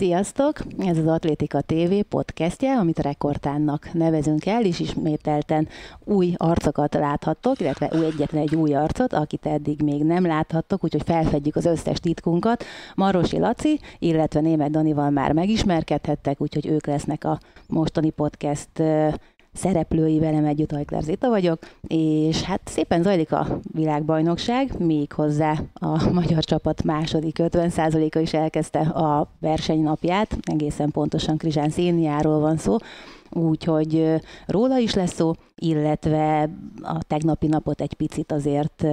[0.00, 0.58] Sziasztok!
[0.78, 5.68] Ez az Atlétika TV podcastje, amit Rekordtánnak nevezünk el, és ismételten
[6.04, 11.02] új arcokat láthattok, illetve új egyetlen egy új arcot, akit eddig még nem láthattok, úgyhogy
[11.04, 12.64] felfedjük az összes titkunkat.
[12.94, 18.82] Marosi Laci, illetve Német Danival már megismerkedhettek, úgyhogy ők lesznek a mostani podcast
[19.52, 26.10] szereplői velem együtt, Ajkler Zita vagyok, és hát szépen zajlik a világbajnokság, még hozzá a
[26.12, 32.76] magyar csapat második 50%-a is elkezdte a versenynapját, egészen pontosan Krizsán Széniáról van szó,
[33.32, 36.50] úgyhogy róla is lesz szó, illetve
[36.82, 38.86] a tegnapi napot egy picit azért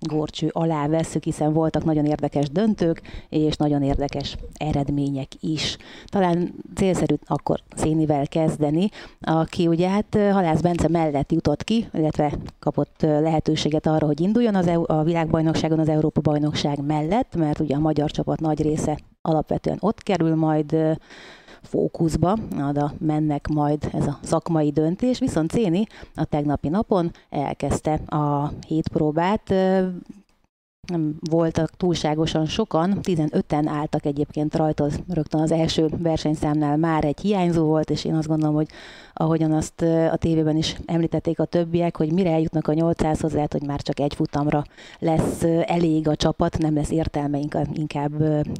[0.00, 5.76] górcső alá veszük, hiszen voltak nagyon érdekes döntők, és nagyon érdekes eredmények is.
[6.06, 8.88] Talán célszerű akkor Szénivel kezdeni,
[9.20, 14.66] aki ugye hát Halász Bence mellett jutott ki, illetve kapott lehetőséget arra, hogy induljon az
[14.66, 19.78] EU, a világbajnokságon az Európa bajnokság mellett, mert ugye a magyar csapat nagy része alapvetően
[19.80, 20.76] ott kerül majd
[21.66, 22.36] fókuszba,
[22.68, 29.54] oda mennek majd ez a szakmai döntés, viszont Céni a tegnapi napon elkezdte a hétpróbát,
[30.86, 37.64] nem voltak túlságosan sokan, 15-en álltak egyébként rajta, rögtön az első versenyszámnál már egy hiányzó
[37.64, 38.68] volt, és én azt gondolom, hogy
[39.12, 43.66] ahogyan azt a tévében is említették a többiek, hogy mire eljutnak a 800-hoz, lehet, hogy
[43.66, 44.64] már csak egy futamra
[44.98, 47.38] lesz elég a csapat, nem lesz értelme
[47.72, 48.12] inkább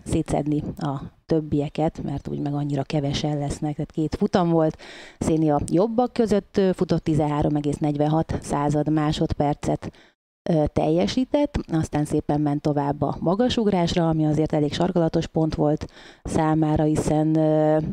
[0.05, 4.79] szétszedni a többieket, mert úgy meg annyira kevesen lesznek, tehát két futam volt.
[5.19, 9.93] Szénia jobbak között futott 13,46 század másodpercet
[10.73, 15.87] teljesített, aztán szépen ment tovább a magasugrásra, ami azért elég sarkalatos pont volt
[16.25, 17.35] számára, hiszen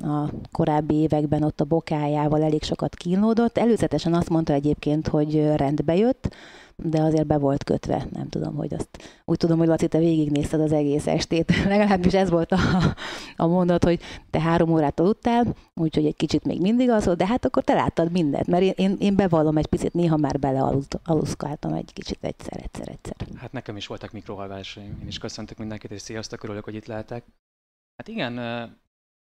[0.01, 3.57] a korábbi években ott a bokájával elég sokat kínlódott.
[3.57, 6.35] Előzetesen azt mondta egyébként, hogy rendbe jött,
[6.75, 8.07] de azért be volt kötve.
[8.11, 9.21] Nem tudom, hogy azt...
[9.25, 11.51] Úgy tudom, hogy Laci, te végignézted az egész estét.
[11.65, 12.57] Legalábbis ez volt a,
[13.35, 17.45] a mondat, hogy te három órát aludtál, úgyhogy egy kicsit még mindig volt, de hát
[17.45, 21.93] akkor te láttad mindent, mert én, én, én bevallom egy picit, néha már belealuszkáltam egy
[21.93, 23.15] kicsit egyszer, egyszer, egyszer.
[23.35, 24.97] Hát nekem is voltak mikrohalvásaim.
[25.01, 27.23] Én is köszöntök mindenkit, és sziasztok, örülök, hogy itt lehetek.
[27.95, 28.37] Hát igen,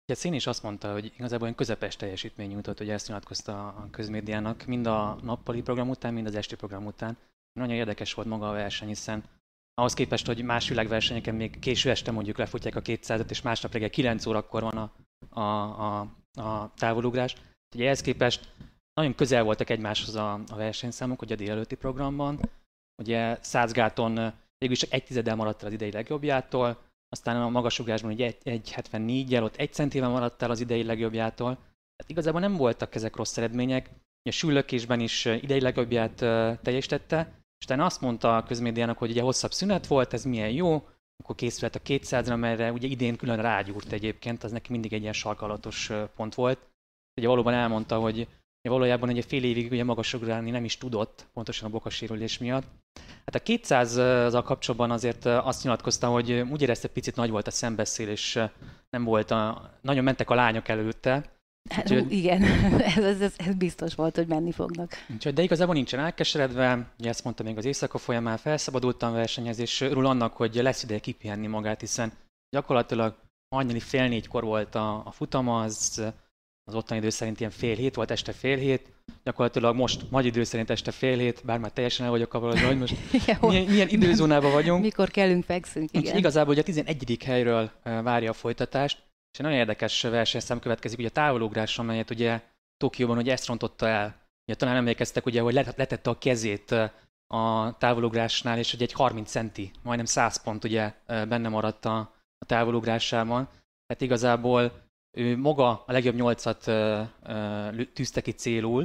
[0.10, 3.88] Ugye Szín is azt mondta, hogy igazából olyan közepes teljesítmény nyújtott, hogy ezt nyilatkozta a
[3.92, 7.18] közmédiának, mind a nappali program után, mind az esti program után.
[7.58, 9.24] Nagyon érdekes volt maga a verseny, hiszen
[9.74, 13.90] ahhoz képest, hogy más világversenyeken még késő este mondjuk lefutják a 200-et, és másnap reggel
[13.90, 14.92] 9 órakor van a,
[15.40, 16.00] a, a,
[16.42, 17.36] a távolugrás.
[17.76, 18.54] Ugye ehhez képest
[18.94, 22.40] nagyon közel voltak egymáshoz a, a versenyszámok, ugye a délelőtti programban.
[23.02, 26.78] Ugye Százgáton végül csak egy tizeddel maradt el az idei legjobbjától,
[27.10, 31.54] aztán a magasugrásban ugye 1.74-jel, ott egy centivel maradt el az idei legjobbjától.
[31.96, 33.90] Tehát igazából nem voltak ezek rossz eredmények.
[34.30, 36.16] A sűlökésben is idei legjobbját
[36.62, 40.88] teljesítette, és utána azt mondta a közmédiának, hogy ugye hosszabb szünet volt, ez milyen jó,
[41.18, 45.14] akkor készült a 200-ra, amelyre ugye idén külön rágyúrt egyébként, az neki mindig egy ilyen
[45.14, 46.60] sarkalatos pont volt.
[47.20, 48.28] Ugye valóban elmondta, hogy
[48.62, 52.66] valójában egy fél évig ugye magasugrálni nem is tudott, pontosan a bokasérülés miatt.
[53.26, 58.10] Hát a 200-zal kapcsolatban azért azt nyilatkozta, hogy úgy érezte, picit nagy volt a szembeszél,
[58.10, 58.40] és
[58.90, 61.37] nem volt a, nagyon mentek a lányok előtte,
[61.70, 62.44] Hát, úgyhogy, igen,
[62.96, 64.92] ez, ez, ez, ez, biztos volt, hogy menni fognak.
[65.14, 70.06] Úgyhogy, de igazából nincsen elkeseredve, ugye ezt mondta még az éjszaka folyamán, felszabadultam versenyezés, örül
[70.06, 72.12] annak, hogy lesz ideje kipihenni magát, hiszen
[72.50, 73.16] gyakorlatilag
[73.56, 76.04] hajnali fél négykor volt a, a futama, az,
[76.64, 78.92] az ottani idő szerint ilyen fél hét volt, este fél hét,
[79.24, 82.78] gyakorlatilag most magyar idő szerint este fél hét, bár már teljesen el vagyok kavarodva, hogy
[82.78, 84.82] most igen, milyen, milyen időzónában vagyunk.
[84.82, 86.18] Mikor kellünk, fekszünk, igen.
[86.18, 87.18] igazából ugye a 11.
[87.26, 89.07] helyről várja a folytatást,
[89.38, 92.42] és egy nagyon érdekes versenyszám következik, ugye a távolugrás, amelyet ugye
[92.78, 94.06] Tokióban ugye ezt rontotta el.
[94.48, 96.72] Ugye talán emlékeztek, ugye, hogy letette a kezét
[97.28, 101.98] a távolugrásnál, és hogy egy 30 centi, majdnem 100 pont ugye benne maradt a,
[102.38, 103.46] a távolugrásában.
[103.86, 104.82] Tehát igazából
[105.18, 106.72] ő maga a legjobb nyolcat
[107.94, 108.84] tűzte ki célul,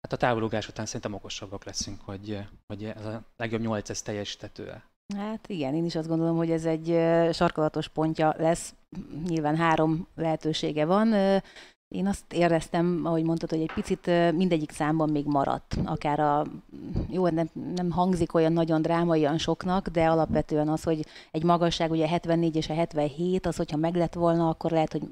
[0.00, 4.82] hát a távolugrás után szerintem okosabbak leszünk, hogy, hogy ez a legjobb nyolc ez teljesítető
[5.16, 6.86] Hát igen, én is azt gondolom, hogy ez egy
[7.32, 8.74] sarkalatos pontja lesz.
[9.28, 11.14] Nyilván három lehetősége van.
[11.94, 15.76] Én azt éreztem, ahogy mondtad, hogy egy picit mindegyik számban még maradt.
[15.84, 16.46] Akár a,
[17.08, 22.08] jó, nem, nem hangzik olyan nagyon drámaian soknak, de alapvetően az, hogy egy magasság, ugye
[22.08, 25.02] 74 és a 77, az, hogyha meg lett volna, akkor lehet, hogy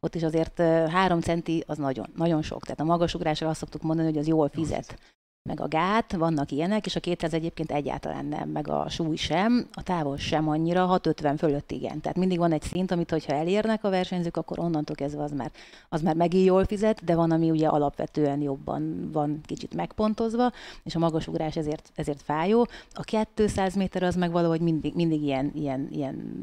[0.00, 2.62] ott is azért 3 centi az nagyon, nagyon sok.
[2.62, 4.98] Tehát a magasugrásra azt szoktuk mondani, hogy az jól fizet.
[5.48, 9.68] Meg a gát, vannak ilyenek, és a 200 egyébként egyáltalán nem, meg a súly sem,
[9.72, 12.00] a távol sem annyira, 650 fölött igen.
[12.00, 15.50] Tehát mindig van egy szint, amit hogyha elérnek a versenyzők, akkor onnantól kezdve az már,
[15.88, 20.52] az már megint jól fizet, de van, ami ugye alapvetően jobban van kicsit megpontozva,
[20.82, 22.66] és a magasugrás ezért, ezért fájó.
[22.92, 26.40] A 200 méter az meg valahogy mindig, mindig ilyen, ilyen, ilyen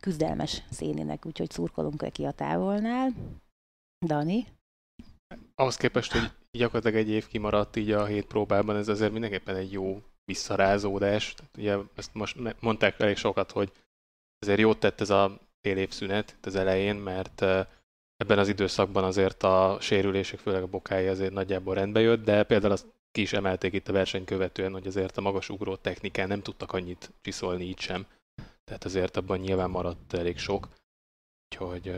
[0.00, 3.12] küzdelmes szénének, úgyhogy szurkolunk neki a távolnál.
[4.06, 4.46] Dani?
[5.54, 9.72] Ahhoz képest, hogy gyakorlatilag egy év kimaradt így a hét próbában, ez azért mindenképpen egy
[9.72, 11.34] jó visszarázódás.
[11.34, 13.72] Tehát ugye ezt most mondták elég sokat, hogy
[14.38, 17.40] ezért jót tett ez a fél év szünet az elején, mert
[18.16, 22.72] ebben az időszakban azért a sérülések, főleg a bokája azért nagyjából rendbe jött, de például
[22.72, 26.42] azt ki is emelték itt a verseny követően, hogy azért a magas ugró technikán nem
[26.42, 28.06] tudtak annyit csiszolni így sem.
[28.64, 30.68] Tehát azért abban nyilván maradt elég sok.
[31.50, 31.88] Úgyhogy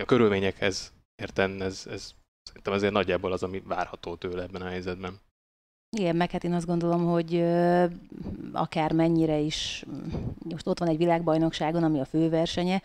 [0.00, 0.92] a körülményekhez
[1.22, 5.20] érten ez, ez szerintem azért nagyjából az, ami várható tőle ebben a helyzetben.
[5.96, 7.34] Igen, meg hát én azt gondolom, hogy
[8.52, 9.84] akár mennyire is,
[10.48, 12.82] most ott van egy világbajnokságon, ami a főversenye,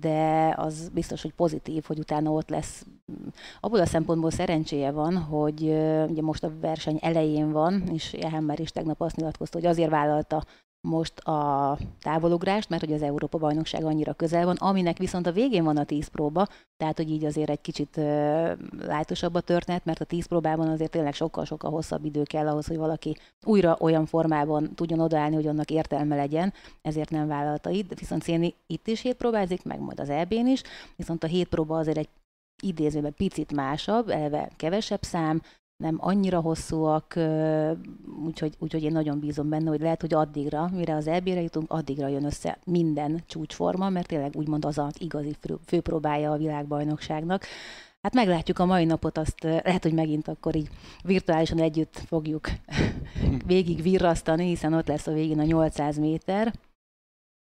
[0.00, 2.86] de az biztos, hogy pozitív, hogy utána ott lesz.
[3.60, 5.62] Abból a szempontból szerencséje van, hogy
[6.08, 10.44] ugye most a verseny elején van, és Ehemmer is tegnap azt nyilatkozta, hogy azért vállalta
[10.80, 15.64] most a távolugrást, mert hogy az Európa bajnokság annyira közel van, aminek viszont a végén
[15.64, 16.46] van a 10 próba,
[16.76, 18.04] tehát hogy így azért egy kicsit uh,
[18.78, 22.76] lájtosabb a történet, mert a 10 próbában azért tényleg sokkal-sokkal hosszabb idő kell ahhoz, hogy
[22.76, 26.52] valaki újra olyan formában tudjon odaállni, hogy annak értelme legyen,
[26.82, 30.62] ezért nem vállalta itt, viszont Széni itt is hét próbázik, meg majd az EB-n is,
[30.96, 32.08] viszont a hét próba azért egy
[32.62, 35.42] idézőben picit másabb, eleve kevesebb szám,
[35.78, 37.18] nem annyira hosszúak,
[38.24, 42.08] úgyhogy, úgyhogy én nagyon bízom benne, hogy lehet, hogy addigra, mire az EB-re jutunk, addigra
[42.08, 45.36] jön össze minden csúcsforma, mert tényleg úgymond az az igazi
[45.66, 47.44] főpróbája a világbajnokságnak.
[48.02, 50.68] Hát meglátjuk a mai napot, azt lehet, hogy megint akkor így
[51.04, 52.48] virtuálisan együtt fogjuk
[53.46, 56.52] végig virrasztani, hiszen ott lesz a végén a 800 méter,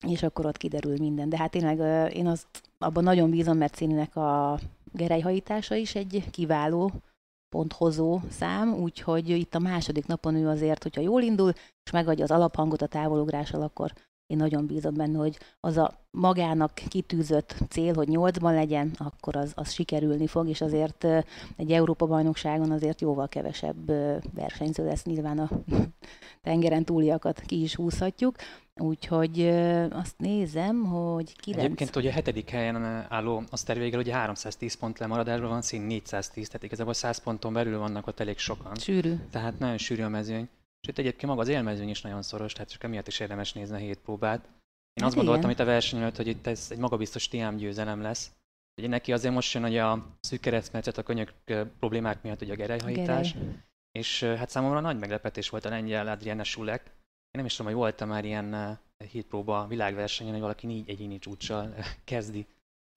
[0.08, 1.30] és akkor ott kiderül minden.
[1.30, 2.48] De hát tényleg én azt
[2.78, 4.60] abban nagyon bízom, mert Színinek a
[4.92, 6.92] gerejhajítása is egy kiváló
[7.50, 11.52] ponthozó szám, úgyhogy itt a második napon ő azért, hogyha jól indul,
[11.84, 13.94] és megadja az alaphangot a távolugrással, akkor
[14.28, 19.52] én nagyon bízom benne, hogy az a magának kitűzött cél, hogy nyolcban legyen, akkor az,
[19.56, 21.08] az sikerülni fog, és azért
[21.56, 23.86] egy Európa-bajnokságon azért jóval kevesebb
[24.34, 25.50] versenyző lesz, nyilván a
[26.42, 28.36] tengeren túliakat ki is húzhatjuk.
[28.80, 29.48] Úgyhogy
[29.92, 31.64] azt nézem, hogy 9...
[31.64, 32.76] Egyébként ugye a hetedik helyen
[33.10, 38.08] álló tervégel, ugye 310 pont lemaradásban van, szín 410, tehát igazából 100 ponton belül vannak
[38.08, 38.76] ott elég sokan.
[38.76, 39.16] Sűrű.
[39.32, 40.50] Tehát nagyon sűrű a mezőny.
[40.82, 43.76] És itt egyébként maga az élmezőny is nagyon szoros, tehát csak emiatt is érdemes nézni
[43.76, 44.46] a hét próbát.
[44.46, 48.02] Én hát azt gondoltam itt a verseny előtt, hogy itt ez egy magabiztos TM győzelem
[48.02, 48.32] lesz.
[48.82, 51.34] Ugye neki azért most jön ugye a szűk keresztmetszet a könyök
[51.80, 53.34] problémák miatt ugye a gerelyhajítás.
[53.34, 53.56] Gerej.
[53.92, 56.92] És hát számomra nagy meglepetés volt a lengyel Adriana Sulek,
[57.38, 61.74] nem is tudom, hogy volt már ilyen uh, hitpróba világversenyen, hogy valaki négy egyéni csúcssal
[62.04, 62.48] kezdi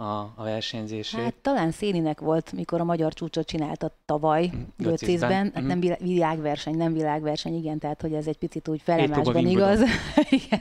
[0.00, 1.20] a, a versenyzését.
[1.20, 5.50] Hát talán Széninek volt, mikor a magyar csúcsot csinálta tavaly Göcészben.
[5.54, 9.80] Hát nem világverseny, nem világverseny, igen, tehát hogy ez egy picit úgy felemásban igaz.
[10.44, 10.60] igen,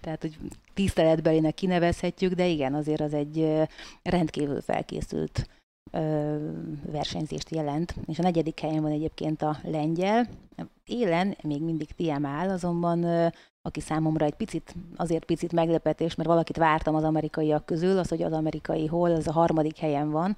[0.00, 0.36] tehát hogy
[0.74, 3.62] tiszteletbelének kinevezhetjük, de igen, azért az egy
[4.02, 5.48] rendkívül felkészült
[6.92, 10.28] versenyzést jelent, és a negyedik helyen van egyébként a lengyel.
[10.84, 13.30] Élen még mindig Tiem áll, azonban
[13.62, 18.22] aki számomra egy picit, azért picit meglepetés, mert valakit vártam az amerikaiak közül, az, hogy
[18.22, 20.36] az amerikai hol, az a harmadik helyen van,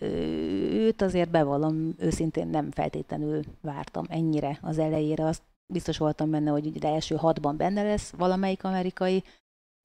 [0.00, 5.24] őt azért bevallom, őszintén nem feltétlenül vártam ennyire az elejére.
[5.24, 5.42] Azt
[5.72, 9.22] biztos voltam benne, hogy de első hatban benne lesz valamelyik amerikai,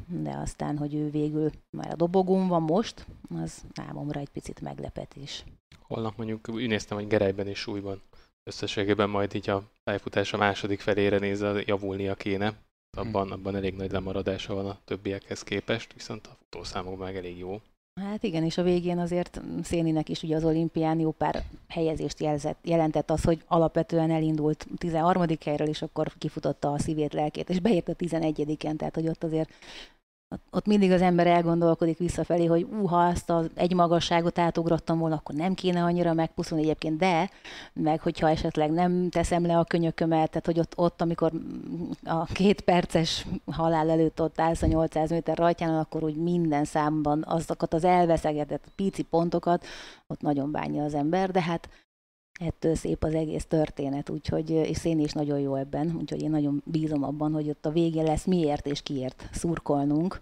[0.07, 5.44] de aztán, hogy ő végül már a dobogón van most, az számomra egy picit meglepetés.
[5.81, 8.02] Holnap mondjuk néztem, hogy Gerejben és súlyban
[8.47, 12.54] összességében majd így a pályafutás a második felére nézve javulnia kéne.
[12.97, 17.61] Abban, abban elég nagy lemaradása van a többiekhez képest, viszont a futószámok meg elég jó.
[18.01, 22.57] Hát igen, és a végén azért Széninek is ugye az olimpián jó pár helyezést jelzett,
[22.63, 25.25] jelentett az, hogy alapvetően elindult 13.
[25.45, 29.49] helyről, és akkor kifutotta a szívét, lelkét, és beért a 11-en, tehát hogy ott azért
[30.51, 35.35] ott mindig az ember elgondolkodik visszafelé, hogy uha, ezt az egy magasságot átugrottam volna, akkor
[35.35, 37.29] nem kéne annyira megpuszulni egyébként, de
[37.73, 41.31] meg hogyha esetleg nem teszem le a könyökömet, tehát hogy ott, ott amikor
[42.03, 47.23] a két perces halál előtt ott állsz a 800 méter rajtján, akkor úgy minden számban
[47.27, 49.65] azokat az elveszegetett pici pontokat,
[50.07, 51.69] ott nagyon bánja az ember, de hát
[52.39, 56.61] ettől szép az egész történet, úgyhogy, és Széni is nagyon jó ebben, úgyhogy én nagyon
[56.65, 60.21] bízom abban, hogy ott a vége lesz miért és kiért szurkolnunk,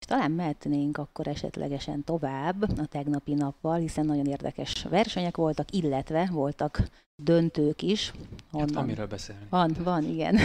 [0.00, 6.28] És talán mehetnénk akkor esetlegesen tovább a tegnapi nappal, hiszen nagyon érdekes versenyek voltak, illetve
[6.32, 6.82] voltak
[7.22, 8.12] döntők is.
[8.52, 9.46] Hát van miről beszélni.
[9.50, 10.36] Van, van, igen.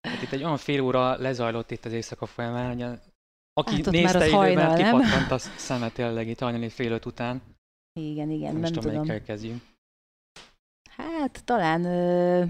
[0.00, 2.98] Hát itt egy olyan fél óra lezajlott itt az éjszaka folyamán, hogy
[3.52, 7.06] aki Hát nézte már az időben, hajnal, kipattant a szeme tényleg itt hajnali fél öt
[7.06, 7.42] után.
[8.00, 9.62] Igen, igen, Nem, nem, tudom, melyikkel kezdjünk.
[11.02, 12.44] Hát talán ö,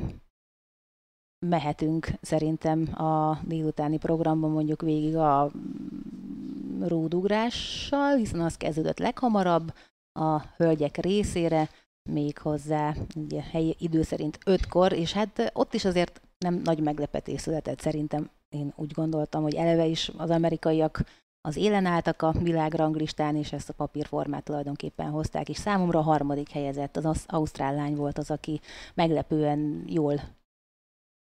[1.47, 9.73] mehetünk szerintem a délutáni programban mondjuk végig a mm, rúdugrással, hiszen az kezdődött leghamarabb
[10.13, 11.69] a hölgyek részére,
[12.11, 17.41] még hozzá ugye, helyi idő szerint ötkor, és hát ott is azért nem nagy meglepetés
[17.41, 18.31] született szerintem.
[18.49, 21.05] Én úgy gondoltam, hogy eleve is az amerikaiak
[21.41, 26.51] az élen álltak a világranglistán, és ezt a papírformát tulajdonképpen hozták, és számomra a harmadik
[26.51, 28.61] helyezett, az ausztrál lány volt az, aki
[28.95, 30.21] meglepően jól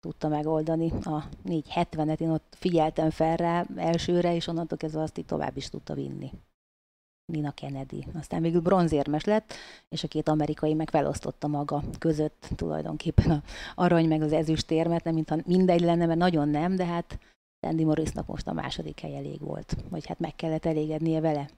[0.00, 5.26] tudta megoldani a 470-et, én ott figyeltem fel rá elsőre, és onnantól kezdve azt így
[5.26, 6.30] tovább is tudta vinni.
[7.32, 8.06] Nina Kennedy.
[8.14, 9.52] Aztán végül bronzérmes lett,
[9.88, 13.42] és a két amerikai meg felosztotta maga között tulajdonképpen a
[13.75, 17.18] arany meg az ezüstérmet, nem mintha mindegy lenne, mert nagyon nem, de hát
[17.64, 21.49] Sandy Morrisnak most a második hely elég volt, vagy hát meg kellett elégednie vele.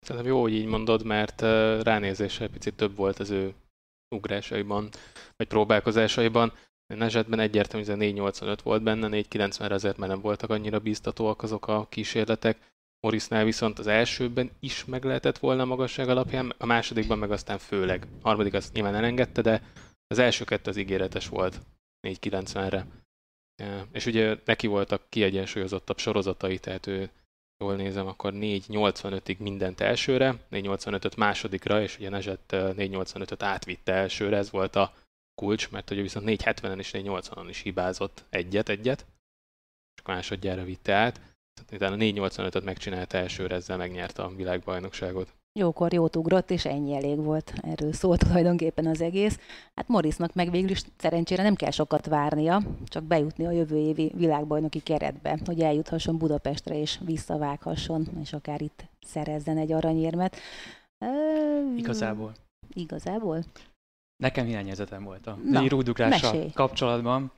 [0.00, 1.40] Szerintem jó, hogy így mondod, mert
[1.82, 3.54] ránézésre picit több volt az ő
[4.16, 4.88] ugrásaiban,
[5.36, 6.52] vagy próbálkozásaiban.
[6.94, 11.42] Nezsetben egyértelmű, hogy ez a 485 volt benne, 490-re azért már nem voltak annyira bíztatóak
[11.42, 12.72] azok a kísérletek.
[13.00, 17.58] Morrisnál viszont az elsőben is meg lehetett volna a magasság alapján, a másodikban meg aztán
[17.58, 18.06] főleg.
[18.22, 19.62] A harmadik azt nyilván elengedte, de
[20.06, 21.60] az első kettő az ígéretes volt
[22.08, 22.86] 490-re.
[23.92, 27.10] És ugye neki voltak kiegyensúlyozottabb sorozatai, tehát ő
[27.58, 34.50] jól nézem, akkor 4.85-ig mindent elsőre, 4.85-öt másodikra, és ugye Nezsett 4.85-öt átvitte elsőre, ez
[34.50, 34.94] volt a
[35.34, 39.00] kulcs, mert ugye viszont 4.70-en és 4.80-on is hibázott egyet-egyet,
[39.94, 41.20] és akkor másodjára vitte át.
[41.66, 45.34] Tehát a 4.85-öt megcsinálta elsőre, ezzel megnyerte a világbajnokságot.
[45.58, 47.52] Jókor jót ugrott, és ennyi elég volt.
[47.62, 49.38] Erről szólt tulajdonképpen az egész.
[49.74, 54.12] Hát Morrisnak meg végül is szerencsére nem kell sokat várnia, csak bejutni a jövő évi
[54.14, 60.36] világbajnoki keretbe, hogy eljuthasson Budapestre és visszavághasson, és akár itt szerezzen egy aranyérmet.
[61.76, 62.34] Igazából.
[62.72, 63.44] Igazából?
[64.16, 66.50] Nekem hiányérzetem volt a Na, rúdugrással mesélj.
[66.52, 67.32] kapcsolatban.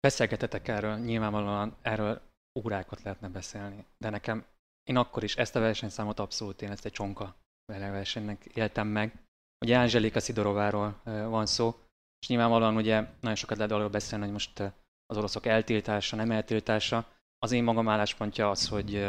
[0.00, 2.20] Beszélgetetek erről, nyilvánvalóan erről
[2.64, 4.44] órákat lehetne beszélni, de nekem,
[4.88, 7.34] én akkor is ezt a versenyszámot abszolút én ezt egy csonka
[7.72, 9.22] versenynek éltem meg.
[9.64, 11.74] Ugye Angelika Szidorováról van szó,
[12.20, 14.60] és nyilvánvalóan ugye nagyon sokat lehet arról beszélni, hogy most
[15.06, 17.06] az oroszok eltiltása, nem eltiltása.
[17.38, 19.06] Az én magam álláspontja az, hogy,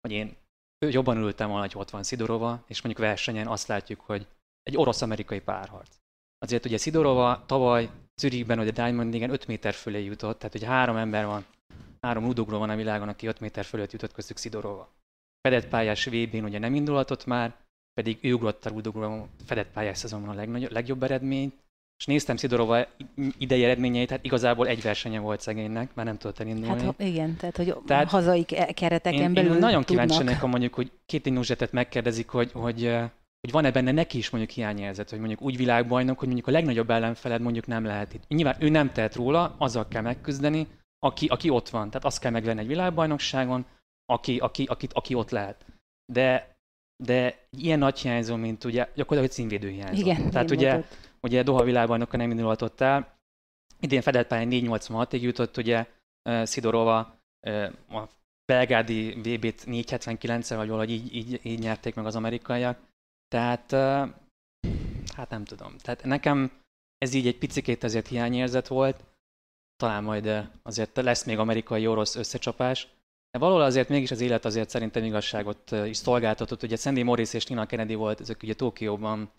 [0.00, 0.36] hogy én
[0.78, 4.26] jobban ültem volna, hogy ott van Szidorova, és mondjuk versenyen azt látjuk, hogy
[4.62, 5.96] egy orosz-amerikai párharc.
[6.38, 7.90] Azért ugye Szidorova tavaly
[8.20, 11.46] Zürichben, ugye Diamond igen 5 méter fölé jutott, tehát ugye három ember van,
[12.00, 14.94] három udugró van a világon, aki 5 méter fölött jutott köztük Szidorova.
[15.46, 17.54] Fedett pályás VB-n ugye nem indulhatott már,
[17.94, 21.54] pedig ő ugrott a udugró fedett pályás szezonban a legnagyobb, legjobb eredményt,
[21.98, 22.86] és néztem Szidorova
[23.38, 26.82] idei eredményeit, hát igazából egy versenye volt szegénynek, már nem tudott elindulni.
[26.82, 30.46] Hát igen, tehát hogy Tehát hazai ke- kereteken én, belül én nagyon kíváncsi lennék, ha
[30.46, 33.10] mondjuk, hogy két Nuzsetet megkérdezik, hogy, hogy, eh,
[33.40, 36.90] hogy van-e benne neki is mondjuk hiányérzet, hogy mondjuk úgy világbajnok, hogy mondjuk a legnagyobb
[36.90, 38.28] ellenfeled mondjuk nem lehet itt.
[38.28, 40.66] Nyilván ő nem tehet róla, azzal kell megküzdeni,
[40.98, 41.86] aki, aki ott van.
[41.88, 43.64] Tehát azt kell meglenni egy világbajnokságon,
[44.06, 45.64] aki, aki, aki, aki ott lehet.
[46.12, 46.56] De,
[47.04, 50.00] de ilyen nagy hiányzó, mint ugye gyakorlatilag egy színvédő hiányzó.
[50.00, 50.84] Igen, Tehát ugye,
[51.20, 53.14] ugye Doha világbajnoka nem indulhatott el.
[53.80, 55.86] Idén fedett pályán 486-ig jutott ugye
[56.42, 56.98] Szidorova,
[57.88, 58.08] a
[58.44, 62.78] belgádi VB-t 479-el, vagy valahogy így, így, így nyerték meg az amerikaiak.
[63.28, 64.08] Tehát, eh,
[65.14, 65.76] hát nem tudom.
[65.78, 66.52] Tehát nekem
[66.98, 69.04] ez így egy picikét azért hiányérzet volt.
[69.76, 72.88] Talán majd azért lesz még amerikai-orosz összecsapás.
[73.36, 76.62] De valahol azért mégis az élet azért szerintem igazságot is szolgáltatott.
[76.62, 79.30] Ugye Sandy Morris és Nina Kennedy volt, ezek ugye Tokióban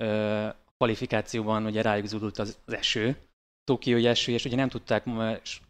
[0.00, 0.46] ö,
[0.76, 3.16] kvalifikációban ugye rájuk zúdult az, az eső,
[3.64, 5.06] Tokiói eső, és ugye nem tudták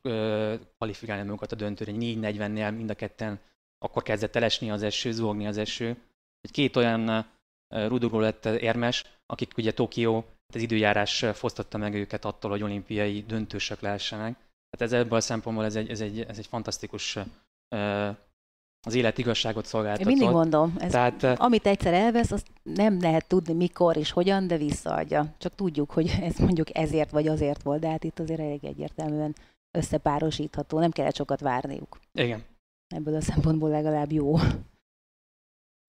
[0.02, 3.40] ö, kvalifikálni magukat a döntőre, 4.40-nél mind a ketten
[3.78, 5.96] akkor kezdett el az eső, zuhogni az eső.
[6.50, 10.24] Két olyan ö, rudogó lett érmes, akik ugye Tokió,
[10.54, 14.36] az időjárás fosztotta meg őket attól, hogy olimpiai döntősök lehessenek.
[14.70, 17.18] Tehát ez ebből a szempontból ez egy, ez egy, ez egy fantasztikus
[18.86, 20.12] az élet igazságot Én szolgáltatott.
[20.12, 24.56] mindig mondom, ez, Tehát amit egyszer elvesz, azt nem lehet tudni mikor és hogyan, de
[24.56, 25.34] visszaadja.
[25.38, 29.34] Csak tudjuk, hogy ez mondjuk ezért vagy azért volt, de hát itt azért elég egyértelműen
[29.78, 32.00] összepárosítható, nem kellett sokat várniuk.
[32.12, 32.44] igen,
[32.94, 34.36] Ebből a szempontból legalább jó.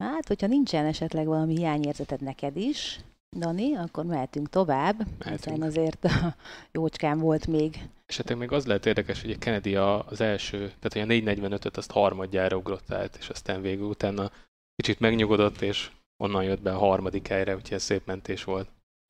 [0.03, 2.99] Hát, hogyha nincsen esetleg valami hiányérzeted neked is,
[3.37, 5.29] Dani, akkor mehetünk tovább, mehetünk.
[5.35, 6.35] hiszen azért a
[6.71, 7.89] jócskán volt még.
[8.15, 11.91] Hát még az lehet érdekes, hogy a Kennedy az első, tehát hogy a 445-öt azt
[11.91, 14.31] harmadjára ugrott át, és aztán végül utána
[14.75, 15.91] kicsit megnyugodott, és
[16.23, 18.69] onnan jött be a harmadik helyre, úgyhogy ez szép mentés volt.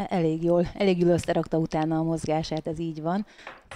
[0.10, 3.26] Elég jól, elég jól összerakta utána a mozgását, ez így van.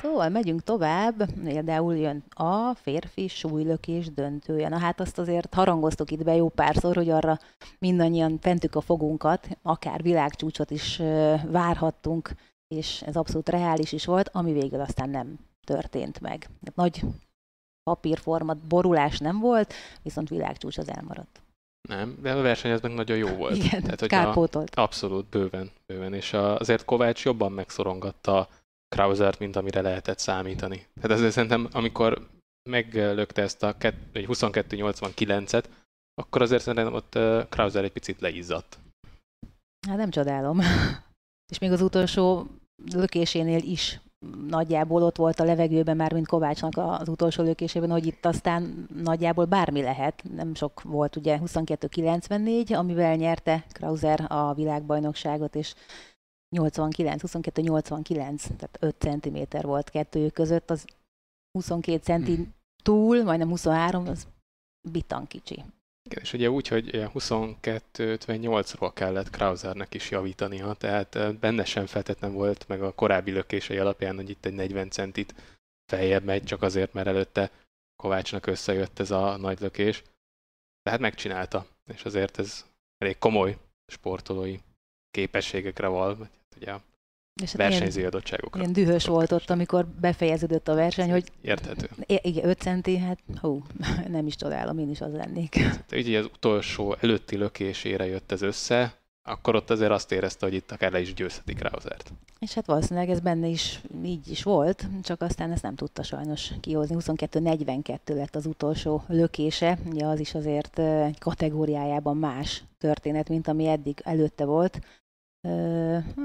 [0.01, 4.69] Szóval megyünk tovább, például jön a férfi súlylökés döntője.
[4.69, 7.39] Na hát azt azért harangoztuk itt be jó párszor, hogy arra
[7.79, 11.01] mindannyian fentük a fogunkat, akár világcsúcsot is
[11.47, 12.31] várhattunk,
[12.71, 16.49] és ez abszolút reális is volt, ami végül aztán nem történt meg.
[16.75, 17.01] Nagy
[17.83, 21.41] papírformat borulás nem volt, viszont világcsúcs az elmaradt.
[21.89, 23.55] Nem, de a verseny az meg nagyon jó volt.
[23.55, 24.75] Igen, Tehát, kárpótolt.
[24.75, 26.13] Abszolút, bőven, bőven.
[26.13, 28.49] És azért Kovács jobban megszorongatta
[28.95, 30.85] Krausert, mint amire lehetett számítani.
[31.01, 32.27] Tehát ezért szerintem, amikor
[32.69, 35.63] meglökte ezt a 22-89-et,
[36.13, 38.77] akkor azért szerintem ott Krauser egy picit leizzadt.
[39.87, 40.59] Hát nem csodálom.
[41.51, 42.47] És még az utolsó
[42.93, 44.01] lökésénél is
[44.47, 49.45] nagyjából ott volt a levegőben már, mint Kovácsnak az utolsó lökésében, hogy itt aztán nagyjából
[49.45, 50.23] bármi lehet.
[50.35, 55.73] Nem sok volt ugye 22-94, amivel nyerte Krauser a világbajnokságot, és
[56.55, 58.07] 89, 22-89,
[58.57, 60.85] tehát 5 cm volt kettőjük között, az
[61.51, 62.53] 22 centi hmm.
[62.83, 64.27] túl, majdnem 23, az
[64.91, 65.63] bitan kicsi.
[66.11, 72.67] Igen, és ugye úgy, hogy 22-58-ról kellett Krausernek is javítania, tehát benne sem feltétlenül volt
[72.67, 75.35] meg a korábbi lökései alapján, hogy itt egy 40 centit
[75.91, 77.51] feljebb megy, csak azért, mert előtte
[77.95, 80.03] Kovácsnak összejött ez a nagy lökés.
[80.81, 82.65] Tehát megcsinálta, és azért ez
[82.97, 83.57] elég komoly
[83.91, 84.57] sportolói
[85.11, 86.81] képességekre val, ugye a
[87.41, 88.59] és hát versenyző ilyen, adottságokra.
[88.59, 91.23] Ilyen dühös volt ott, amikor befejeződött a verseny, hogy...
[91.41, 91.89] Érthető.
[92.05, 93.63] Igen, 5 centi, hát hú,
[94.07, 95.55] nem is csodálom, én is az lennék.
[95.55, 100.55] Hát, ugye az utolsó előtti lökésére jött ez össze, akkor ott azért azt érezte, hogy
[100.55, 102.13] itt akár le is győzhetik Krausert.
[102.39, 106.51] És hát valószínűleg ez benne is így is volt, csak aztán ezt nem tudta sajnos
[106.59, 106.95] kihozni.
[106.99, 113.67] 22-42 lett az utolsó lökése, ugye az is azért egy kategóriájában más történet, mint ami
[113.67, 114.79] eddig előtte volt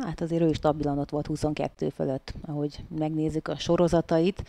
[0.00, 4.44] hát azért ő is stabilan ott volt 22 fölött, ahogy megnézzük a sorozatait,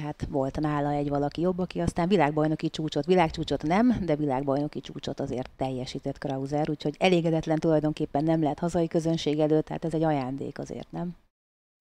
[0.00, 5.20] hát volt nála egy valaki jobb, aki aztán világbajnoki csúcsot, világcsúcsot nem, de világbajnoki csúcsot
[5.20, 10.58] azért teljesített Krauser, úgyhogy elégedetlen tulajdonképpen nem lehet hazai közönség előtt, tehát ez egy ajándék
[10.58, 11.16] azért, nem?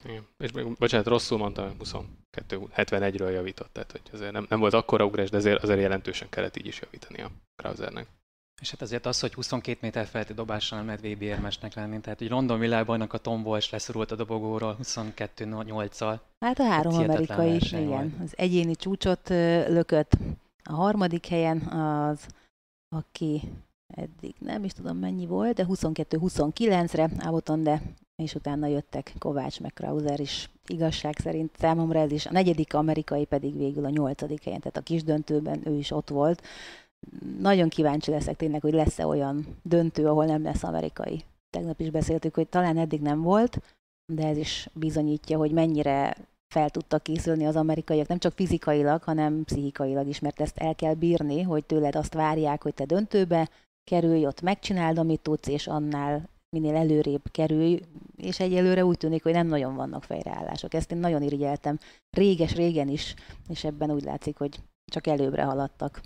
[0.03, 0.27] Igen.
[0.37, 5.29] És még, bocsánat, rosszul mondtam, 22-71-ről javított, tehát hogy azért nem, nem volt akkora ugrás,
[5.29, 8.07] de azért, azért jelentősen kellett így is javítani a Krausernek.
[8.61, 11.99] És hát azért az, hogy 22 méter feletti dobással nem lehet VB érmesnek lenni.
[11.99, 16.19] Tehát, hogy London világbajnak a Tom Walsh leszorult a dobogóról 22-8-al.
[16.39, 17.85] Hát a három amerikai, igen.
[17.85, 18.11] Volt.
[18.23, 19.29] Az egyéni csúcsot
[19.67, 20.17] lökött.
[20.63, 22.25] A harmadik helyen az,
[22.95, 23.41] aki
[23.87, 27.81] eddig nem is tudom mennyi volt, de 22-29-re Aboton, de
[28.15, 30.49] és utána jöttek Kovács meg Krauser is.
[30.67, 32.25] Igazság szerint számomra ez is.
[32.25, 36.09] A negyedik amerikai pedig végül a nyolcadik helyen, tehát a kis döntőben ő is ott
[36.09, 36.43] volt
[37.39, 41.23] nagyon kíváncsi leszek tényleg, hogy lesz-e olyan döntő, ahol nem lesz amerikai.
[41.49, 43.61] Tegnap is beszéltük, hogy talán eddig nem volt,
[44.13, 46.17] de ez is bizonyítja, hogy mennyire
[46.53, 50.93] fel tudtak készülni az amerikaiak, nem csak fizikailag, hanem pszichikailag is, mert ezt el kell
[50.93, 53.49] bírni, hogy tőled azt várják, hogy te döntőbe
[53.83, 57.79] kerülj, ott megcsináld, amit tudsz, és annál minél előrébb kerülj,
[58.17, 60.73] és egyelőre úgy tűnik, hogy nem nagyon vannak fejreállások.
[60.73, 63.15] Ezt én nagyon irigyeltem réges-régen is,
[63.49, 64.59] és ebben úgy látszik, hogy
[64.91, 66.01] csak előbbre haladtak.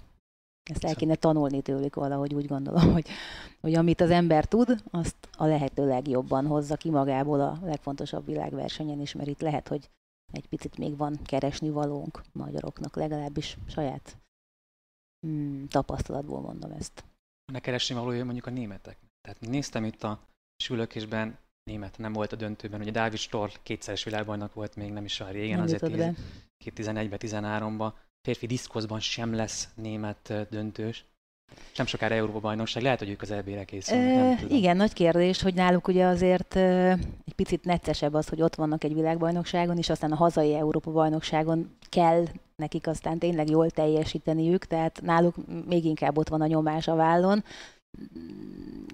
[0.72, 3.08] Ezt el kéne tanulni tőlük valahogy, úgy gondolom, hogy,
[3.62, 9.00] hogy amit az ember tud, azt a lehető legjobban hozza ki magából a legfontosabb világversenyen
[9.00, 9.90] is, mert itt lehet, hogy
[10.34, 14.18] egy picit még van keresni valónk magyaroknak, legalábbis saját
[15.28, 17.04] hmm, tapasztalatból mondom ezt.
[17.52, 18.98] Ne keresni valója mondjuk a németek.
[19.22, 20.20] Tehát néztem itt a
[20.64, 25.20] sülökésben, német nem volt a döntőben, ugye Dávid Storr kétszeres világbajnok volt még nem is
[25.20, 26.16] olyan régen, nem azért
[26.66, 27.94] 2011-ben, 13-ban,
[28.26, 31.06] férfi diszkoszban sem lesz német döntős.
[31.76, 35.54] Nem sokára Európa bajnokság, lehet, hogy ők az EB-re készülnek, e, Igen, nagy kérdés, hogy
[35.54, 36.56] náluk ugye azért
[37.26, 41.76] egy picit neccesebb az, hogy ott vannak egy világbajnokságon, és aztán a hazai Európa bajnokságon
[41.90, 45.36] kell nekik aztán tényleg jól teljesíteniük, tehát náluk
[45.68, 47.44] még inkább ott van a nyomás a vállon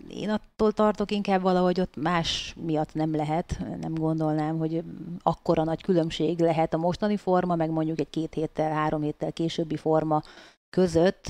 [0.10, 3.60] én attól tartok inkább valahogy ott más miatt nem lehet.
[3.82, 4.84] Nem gondolnám, hogy
[5.22, 9.76] akkora nagy különbség lehet a mostani forma, meg mondjuk egy két héttel, három héttel későbbi
[9.76, 10.22] forma
[10.72, 11.28] között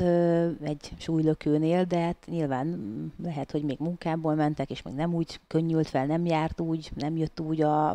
[0.63, 2.77] egy súlylökőnél, de hát nyilván
[3.23, 7.17] lehet, hogy még munkából mentek, és még nem úgy könnyült fel, nem járt úgy, nem
[7.17, 7.91] jött úgy a,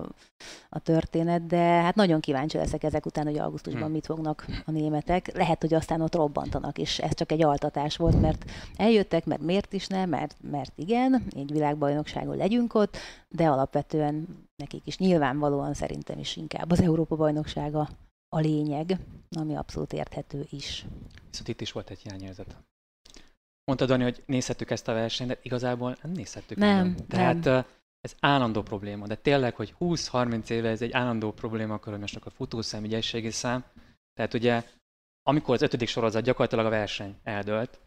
[0.69, 3.93] a történet, de hát nagyon kíváncsi leszek ezek után, hogy augusztusban hmm.
[3.93, 5.37] mit fognak a németek.
[5.37, 8.45] Lehet, hogy aztán ott robbantanak, és ez csak egy altatás volt, mert
[8.77, 12.97] eljöttek, mert miért is nem, mert, mert igen, egy világbajnokságon legyünk ott,
[13.29, 17.89] de alapvetően nekik is nyilvánvalóan szerintem is inkább az Európa-bajnoksága
[18.29, 18.99] a lényeg,
[19.31, 20.85] ami abszolút érthető is.
[21.31, 22.57] Viszont itt is volt egy hiányérzet.
[23.65, 26.59] Mondtad, Dani, hogy nézhettük ezt a versenyt, de igazából nem nézhettük.
[26.59, 27.07] Nem, nem.
[27.07, 27.47] Tehát
[28.01, 32.33] ez állandó probléma, de tényleg, hogy 20-30 éve ez egy állandó probléma, akkor most akkor
[32.33, 33.65] futószám, ügyességi szám.
[34.13, 34.65] Tehát ugye,
[35.23, 37.81] amikor az ötödik sorozat gyakorlatilag a verseny eldőlt,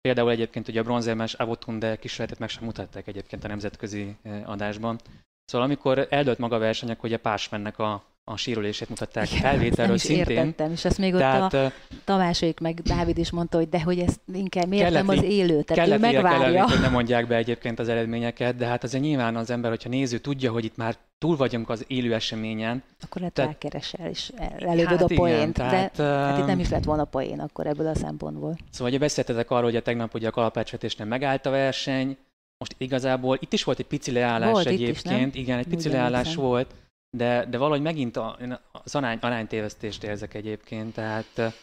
[0.00, 5.00] például egyébként ugye a bronzérmes Avotunde kísérletet meg sem mutatták egyébként a nemzetközi adásban.
[5.44, 9.94] Szóval amikor eldőlt maga a verseny, akkor ugye Pásmennek a a sírülését mutatták Igen, felvételről
[9.94, 10.36] is szintén.
[10.36, 11.72] Értettem, és azt még ott Tehát, a
[12.04, 15.62] Tamásék meg Dávid is mondta, hogy de hogy ezt inkább miért kellett, nem az élő,
[15.62, 16.38] tehát ő megvárja.
[16.38, 19.88] Kellett, hogy nem mondják be egyébként az eredményeket, de hát azért nyilván az ember, hogyha
[19.88, 22.82] néző tudja, hogy itt már túl vagyunk az élő eseményen.
[23.02, 26.68] Akkor lehet tehát, rákeresel, és előbb hát a poént, tehát, de hát itt nem is
[26.68, 28.56] lett volna poén akkor ebből a szempontból.
[28.70, 32.16] Szóval ugye beszéltetek arról, hogy a tegnap ugye a kalapácsvetésnél megállt a verseny,
[32.58, 36.34] most igazából itt is volt egy pici leállás volt egyébként, is, igen, egy pici leállás
[36.34, 36.74] volt,
[37.16, 38.38] de, de valahogy megint a,
[38.72, 41.54] az arány, aránytévesztést érzek egyébként, tehát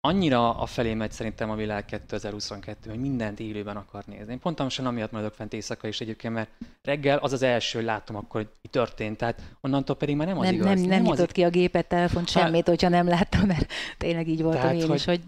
[0.00, 4.32] annyira a felé megy szerintem a világ 2022, hogy mindent élőben akar nézni.
[4.32, 6.50] Én pontosan amiatt maradok fent éjszaka is egyébként, mert
[6.82, 10.38] reggel az az első, hogy látom akkor, hogy mi történt, tehát onnantól pedig már nem
[10.38, 10.66] az nem, igaz.
[10.66, 14.28] Nem, nem, nem nyitott ki a gépet, telefont, hát- semmit, hogyha nem láttam, mert tényleg
[14.28, 15.22] így voltam tehát, én hogy, is, hogy...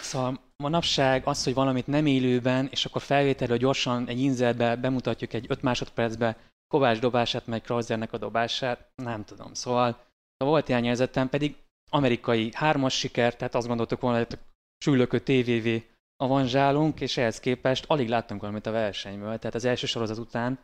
[0.00, 5.44] Szóval manapság az, hogy valamit nem élőben, és akkor felvételről gyorsan egy inzertbe bemutatjuk egy
[5.48, 6.36] 5 másodpercbe,
[6.68, 9.54] Kovács dobását, meg Krauzernek a dobását, nem tudom.
[9.54, 10.04] Szóval,
[10.36, 11.56] volt hiányérzetem, pedig
[11.90, 14.38] amerikai hármas siker, tehát azt gondoltuk volna, hogy
[14.84, 15.84] sülökő TVV
[16.16, 19.38] avanzsálunk, és ehhez képest alig láttunk valamit a versenyből.
[19.38, 20.58] Tehát az első sorozat után,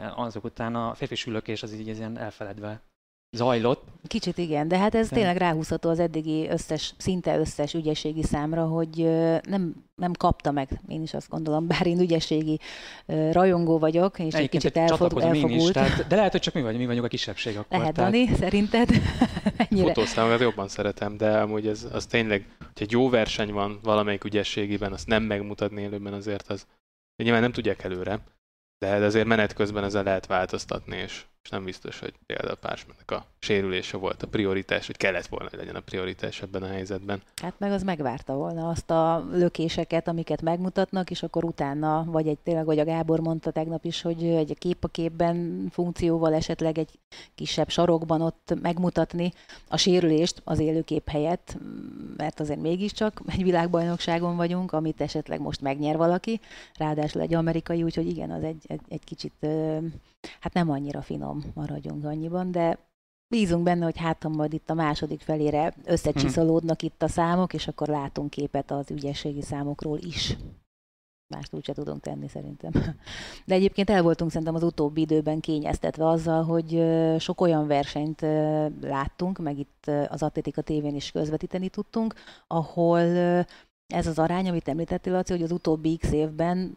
[0.00, 2.80] azok után a férfi sülökés az így ilyen elfeledve
[3.36, 3.84] zajlott.
[4.06, 5.14] Kicsit igen, de hát ez de.
[5.14, 9.08] tényleg ráhúzható az eddigi összes, szinte összes ügyességi számra, hogy
[9.48, 12.58] nem, nem kapta meg, én is azt gondolom, bár én ügyességi
[13.32, 15.60] rajongó vagyok, és egy kicsit elfog, elfogult.
[15.60, 17.78] Is, tehát, de lehet, hogy csak mi vagyunk, mi vagyunk a kisebbség akkor.
[17.78, 18.12] Lehet, tehát...
[18.12, 18.88] Dani, szerinted?
[19.58, 19.86] Mennyire?
[19.86, 24.92] Fotószámokat jobban szeretem, de amúgy ez az tényleg, hogy egy jó verseny van valamelyik ügyességiben,
[24.92, 26.66] azt nem megmutatni élőben azért az,
[27.22, 28.20] nyilván nem tudják előre,
[28.78, 33.26] de azért menet közben ezzel lehet változtatni, és és nem biztos, hogy például Pásmennek a
[33.38, 37.22] sérülése volt a prioritás, hogy kellett volna, hogy legyen a prioritás ebben a helyzetben.
[37.42, 42.38] Hát meg az megvárta volna azt a lökéseket, amiket megmutatnak, és akkor utána, vagy egy
[42.38, 46.98] tényleg, vagy a Gábor mondta tegnap is, hogy egy kép a képben funkcióval esetleg egy
[47.34, 49.32] kisebb sarokban ott megmutatni
[49.68, 51.56] a sérülést az élőkép helyett,
[52.16, 56.40] mert azért mégiscsak egy világbajnokságon vagyunk, amit esetleg most megnyer valaki,
[56.74, 59.46] ráadásul egy amerikai, úgyhogy igen, az egy, egy, egy kicsit
[60.40, 62.78] hát nem annyira finom, maradjunk annyiban, de
[63.28, 67.88] bízunk benne, hogy hát majd itt a második felére összecsiszolódnak itt a számok, és akkor
[67.88, 70.36] látunk képet az ügyességi számokról is.
[71.34, 72.72] Mást úgyse tudunk tenni szerintem.
[73.46, 76.84] De egyébként el voltunk szerintem az utóbbi időben kényeztetve azzal, hogy
[77.18, 78.20] sok olyan versenyt
[78.80, 82.14] láttunk, meg itt az Atletika tévén is közvetíteni tudtunk,
[82.46, 83.00] ahol
[83.86, 86.76] ez az arány, amit említettél, Laci, hogy az utóbbi x évben,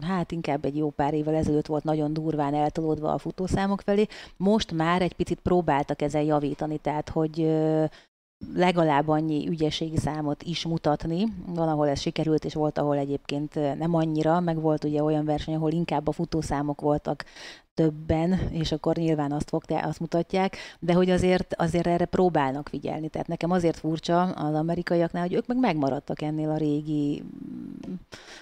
[0.00, 4.72] hát inkább egy jó pár évvel ezelőtt volt nagyon durván eltolódva a futószámok felé, most
[4.72, 7.50] már egy picit próbáltak ezen javítani, tehát hogy
[8.54, 11.24] legalább annyi ügyességi számot is mutatni.
[11.46, 15.54] Van, ahol ez sikerült, és volt, ahol egyébként nem annyira, meg volt ugye olyan verseny,
[15.54, 17.24] ahol inkább a futószámok voltak
[17.74, 23.08] többen, és akkor nyilván azt, fogták, azt mutatják, de hogy azért, azért erre próbálnak figyelni.
[23.08, 27.22] Tehát nekem azért furcsa az amerikaiaknál, hogy ők meg megmaradtak ennél a régi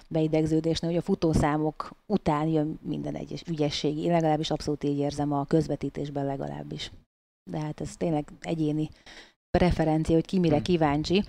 [0.09, 3.99] beidegződésnél, hogy a futószámok után jön minden egyes ügyesség.
[3.99, 6.91] Én legalábbis abszolút így érzem a közvetítésben legalábbis.
[7.51, 8.89] De hát ez tényleg egyéni
[9.59, 10.65] preferencia, hogy ki mire hmm.
[10.65, 11.25] kíváncsi.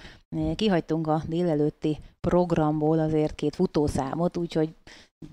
[0.55, 4.75] Kihagytunk a délelőtti programból azért két futószámot, úgyhogy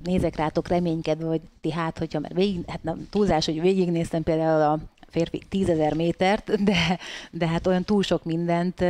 [0.05, 4.63] nézek rátok reménykedve, hogy ti hát, hogyha mert végig, hát nem, túlzás, hogy végignéztem például
[4.63, 4.79] a
[5.11, 6.99] férfi tízezer métert, de,
[7.31, 8.81] de hát olyan túl sok mindent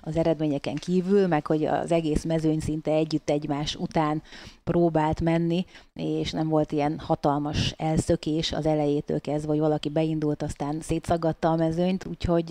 [0.00, 4.22] az eredményeken kívül, meg hogy az egész mezőny szinte együtt egymás után
[4.64, 5.64] próbált menni,
[5.94, 11.56] és nem volt ilyen hatalmas elszökés az elejétől kezdve, hogy valaki beindult, aztán szétszaggatta a
[11.56, 12.50] mezőnyt, úgyhogy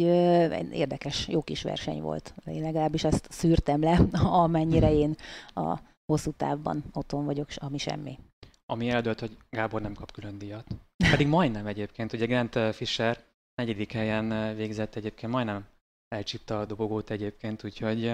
[0.71, 2.33] érdekes, jó kis verseny volt.
[2.45, 3.99] Én legalábbis ezt szűrtem le,
[4.43, 5.15] amennyire én
[5.53, 8.19] a hosszú távban otthon vagyok, ami semmi.
[8.65, 10.67] Ami eldőlt, hogy Gábor nem kap külön díjat.
[11.09, 13.23] Pedig majdnem egyébként, ugye Grant Fisher
[13.55, 15.65] negyedik helyen végzett egyébként, majdnem
[16.07, 18.13] elcsípte a dobogót egyébként, úgyhogy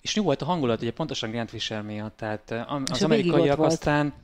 [0.00, 2.50] és jó volt a hangulat, ugye pontosan Grant Fisher miatt, tehát
[2.90, 4.14] az amerikaiak aztán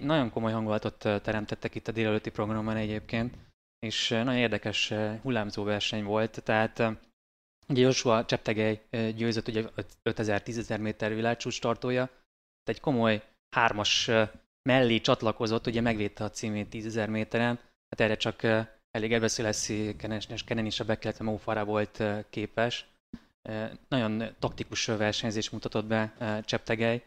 [0.00, 3.34] nagyon komoly hangulatot teremtettek itt a délelőtti programban egyébként,
[3.78, 6.82] és nagyon érdekes hullámzó verseny volt, tehát
[7.68, 8.80] ugye Joshua Cseptegei
[9.16, 9.64] győzött ugye
[10.04, 12.10] 5000-10.000 méter világcsúcs tartója,
[12.64, 13.22] egy komoly
[13.56, 14.10] hármas
[14.62, 18.42] mellé csatlakozott, ugye megvédte a címét 10.000 méteren, hát erre csak
[18.90, 19.96] elég Erbeszéleszi
[20.28, 22.86] és Kenen is a Mo Farah volt képes.
[23.88, 26.12] Nagyon taktikus ö, versenyzést mutatott be
[26.44, 27.02] Cseptegei.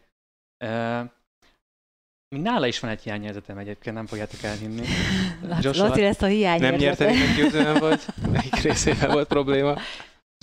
[2.28, 4.86] Még nála is van egy hiányérzetem egyébként, nem fogjátok elhinni.
[5.60, 6.60] Joshua- Laci lesz a hiány.
[6.60, 8.00] Nem nyerte meggyőzően vagy?
[8.32, 9.76] Melyik részével volt probléma?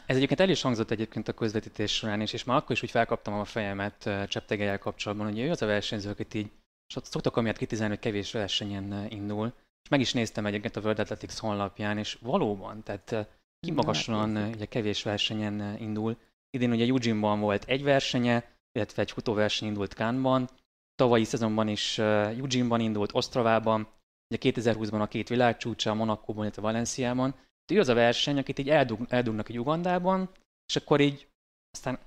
[0.07, 2.89] Ez egyébként el is hangzott egyébként a közvetítés során is, és már akkor is úgy
[2.89, 6.51] felkaptam a fejemet Cseptegelyel kapcsolatban, hogy ő az a versenyző, akit így
[6.87, 9.53] szoktak amiatt kritizálni, hogy kevés versenyen indul.
[9.83, 13.21] És meg is néztem egyébként a World Athletics honlapján, és valóban, tehát ö,
[13.59, 16.17] kimagaslóan ö, ugye kevés versenyen indul.
[16.49, 20.49] Idén ugye Eugene-ban volt egy versenye, illetve egy futóverseny indult Cannes-ban.
[20.95, 23.87] Tavalyi szezonban is Eugene-ban indult, Ostravában,
[24.29, 27.35] ugye 2020-ban a két világcsúcsa, Monakóban, illetve Valenciában.
[27.73, 30.29] Ő az a verseny, akit így eldug, eldugnak egy Ugandában,
[30.67, 31.27] és akkor így
[31.71, 31.99] aztán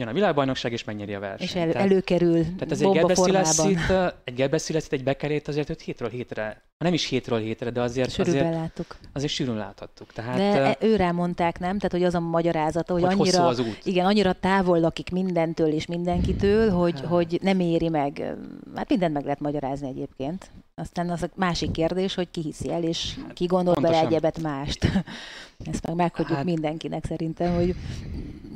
[0.00, 1.50] jön a világbajnokság, és megnyeri a versenyt.
[1.50, 3.78] És el, Tehát- előkerül tehát ez egy formában.
[4.24, 8.40] egy Gebbeszilasszit, egy bekerét azért őt hétről hétre, nem is hétről hétre, de azért, Sűrűbben
[8.46, 8.96] azért, láttuk.
[9.12, 10.12] azért sűrűn láthattuk.
[10.12, 11.76] Tehát, De e- őrá mondták, nem?
[11.76, 13.78] Tehát, hogy az a magyarázata, hogy, hogy annyira, az út.
[13.84, 17.04] igen, annyira távol lakik mindentől és mindenkitől, hogy, Hát.
[17.08, 18.34] hogy nem éri meg.
[18.74, 20.50] Hát mindent meg lehet magyarázni egyébként.
[20.74, 24.84] Aztán az a másik kérdés, hogy ki hiszi el, és ki gondol bele egyebet mást.
[25.72, 27.74] Ezt meg meghagyjuk Hát- mindenkinek szerintem, hogy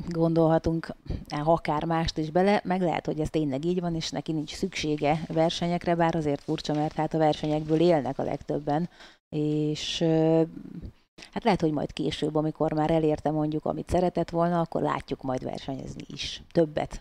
[0.08, 0.94] gondolhatunk
[1.28, 4.54] eh, akár mást is bele, meg lehet, hogy ez tényleg így van, és neki nincs
[4.54, 8.88] szüksége versenyekre, bár azért furcsa, mert hát a versenyekből élnek a legtöbben,
[9.36, 9.98] és
[11.32, 15.44] hát lehet, hogy majd később, amikor már elérte mondjuk, amit szeretett volna, akkor látjuk majd
[15.44, 16.42] versenyezni is.
[16.52, 17.00] Többet.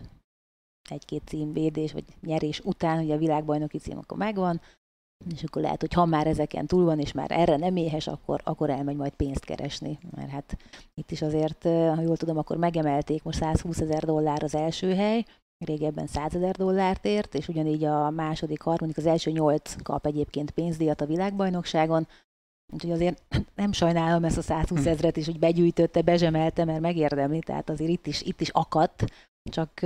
[0.90, 4.60] Egy-két címvédés, vagy nyerés után, ugye a világbajnoki cím akkor megvan,
[5.34, 8.40] és akkor lehet, hogy ha már ezeken túl van, és már erre nem éhes, akkor,
[8.44, 9.98] akkor elmegy majd pénzt keresni.
[10.16, 10.56] Mert hát
[10.94, 14.94] itt is azért, eh, ha jól tudom, akkor megemelték most 120 ezer dollár az első
[14.94, 15.24] hely,
[15.64, 20.50] régebben 100 ezer dollárt ért, és ugyanígy a második, harmadik, az első nyolc kap egyébként
[20.50, 22.06] pénzdíjat a világbajnokságon,
[22.72, 23.22] Úgyhogy azért
[23.54, 24.88] nem sajnálom ezt a 120 Hm.
[24.88, 29.04] ezret is, hogy begyűjtötte, bezsemelte, mert megérdemli, tehát azért itt is, itt is akadt,
[29.42, 29.80] csak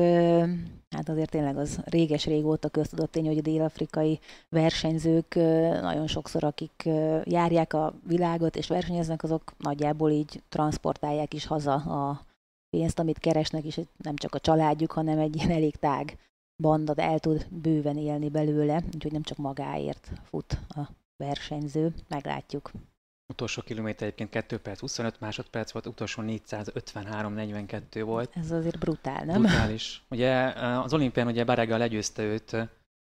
[0.90, 5.34] hát azért tényleg az réges-régóta köztudott tény, hogy a dél-afrikai versenyzők
[5.80, 6.88] nagyon sokszor, akik
[7.24, 12.26] járják a világot és versenyeznek, azok nagyjából így transportálják is haza a
[12.70, 16.18] pénzt, amit keresnek, és nem csak a családjuk, hanem egy ilyen elég tág
[16.62, 22.70] banda el tud bőven élni belőle, úgyhogy nem csak magáért fut a versenyző, meglátjuk.
[23.26, 28.36] Utolsó kilométer egyébként 2 perc 25 másodperc volt, utolsó 453-42 volt.
[28.36, 29.42] Ez azért brutál, nem?
[29.42, 30.02] Brutális.
[30.10, 32.56] Ugye eh, az olimpián ugye Barega legyőzte őt,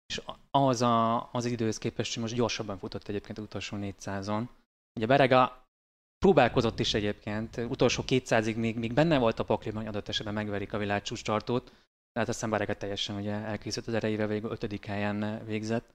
[0.07, 4.49] és ahhoz a, az időhöz képest hogy most gyorsabban futott egyébként az utolsó 400-on.
[4.95, 5.67] Ugye Barega
[6.19, 10.79] próbálkozott is egyébként, utolsó 200-ig még, még benne volt a pakliban, adott esetben megverik a
[10.79, 11.65] világcsúcs tartót,
[12.13, 15.95] de hát aztán Barega teljesen ugye elkészült az erejével, végül ötödik helyen végzett.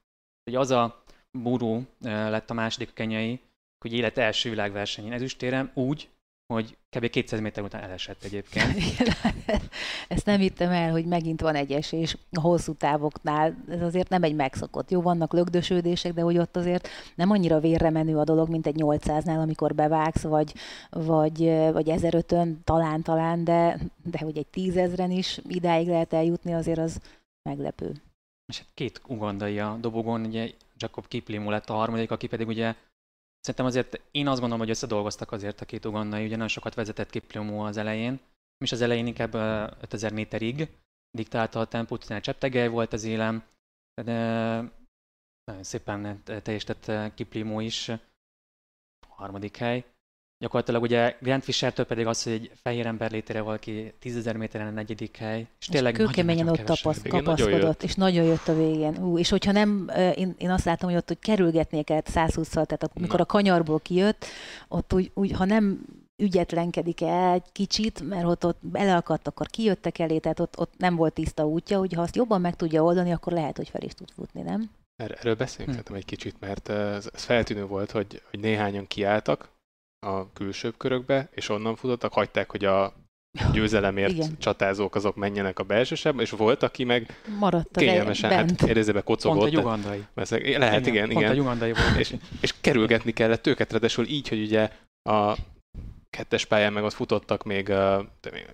[0.49, 1.03] Ugye az a
[1.37, 3.41] Buru eh, lett a második kenyai,
[3.79, 6.09] hogy élet első világversenyén ezüstérem úgy,
[6.53, 7.09] hogy kb.
[7.09, 8.77] 200 méter után elesett egyébként.
[10.07, 13.63] Ezt nem hittem el, hogy megint van egy esés a hosszú távoknál.
[13.69, 14.91] Ez azért nem egy megszokott.
[14.91, 18.75] Jó, vannak lögdösödések, de hogy ott azért nem annyira vérre menő a dolog, mint egy
[18.77, 20.53] 800-nál, amikor bevágsz, vagy,
[20.89, 21.37] vagy,
[21.71, 27.01] vagy 1005-ön talán-talán, de, de hogy egy tízezren is idáig lehet eljutni, azért az
[27.49, 27.91] meglepő.
[28.45, 32.75] És hát két ugandai a dobogon, ugye Jacob Kiplimo lett a harmadik, aki pedig ugye
[33.47, 37.09] szerintem azért én azt gondolom, hogy összedolgoztak azért a két ugandai, ugye nagyon sokat vezetett
[37.09, 38.19] Kiplimo az elején,
[38.57, 40.69] és az elején inkább ö, 5000 méterig
[41.17, 43.43] diktálta a tempót, utána Cseptegely volt az élem,
[44.03, 44.13] de
[45.43, 47.99] nagyon szépen teljesített Kiplimo is, a
[49.09, 49.85] harmadik hely.
[50.39, 54.71] Gyakorlatilag ugye Grant Fisher-től pedig az, hogy egy fehér ember létére valaki 10.000 méteren a
[54.71, 58.97] negyedik hely, és És tényleg kőkeményen nagyon-nagyon ott tapasz, kapaszkodott, és nagyon jött a végén.
[59.03, 62.89] Ú, és hogyha nem, én, én azt látom, hogy ott hogy kerülgetnie kellett 120-szal, tehát
[62.93, 63.23] amikor Na.
[63.23, 64.25] a kanyarból kijött,
[64.67, 65.85] ott úgy, úgy ha nem
[66.23, 70.95] ügyetlenkedik el egy kicsit, mert ott, ott beleakadt, akkor kijöttek elé, tehát ott, ott nem
[70.95, 73.93] volt tiszta útja, hogy ha azt jobban meg tudja oldani, akkor lehet, hogy fel is
[73.93, 74.69] tud futni, nem?
[74.95, 75.83] Er- Erről beszéljünk Hm.
[75.83, 79.49] szerintem egy kicsit, mert ez, ez feltűnő volt, hogy, hogy néhányan kiálltak
[79.99, 82.93] a külsőbb körökbe, és onnan futottak, hagyták, hogy a
[83.53, 84.37] győzelemért Igen.
[84.37, 88.61] csatázók azok menjenek a belsősebbe, és volt, aki meg Maradt kényelmesen, el- hát bent.
[88.61, 89.47] érezőbe Pont kocogott.
[89.47, 90.05] egy ugandai.
[90.13, 91.31] Mert lehet, igen, pont igen.
[91.31, 91.97] egy ugandai volt.
[91.97, 94.69] És, és kerülgetni kellett őket, ráadásul így, hogy ugye
[95.09, 95.37] a
[96.17, 98.03] kettes pályán, meg ott futottak még uh,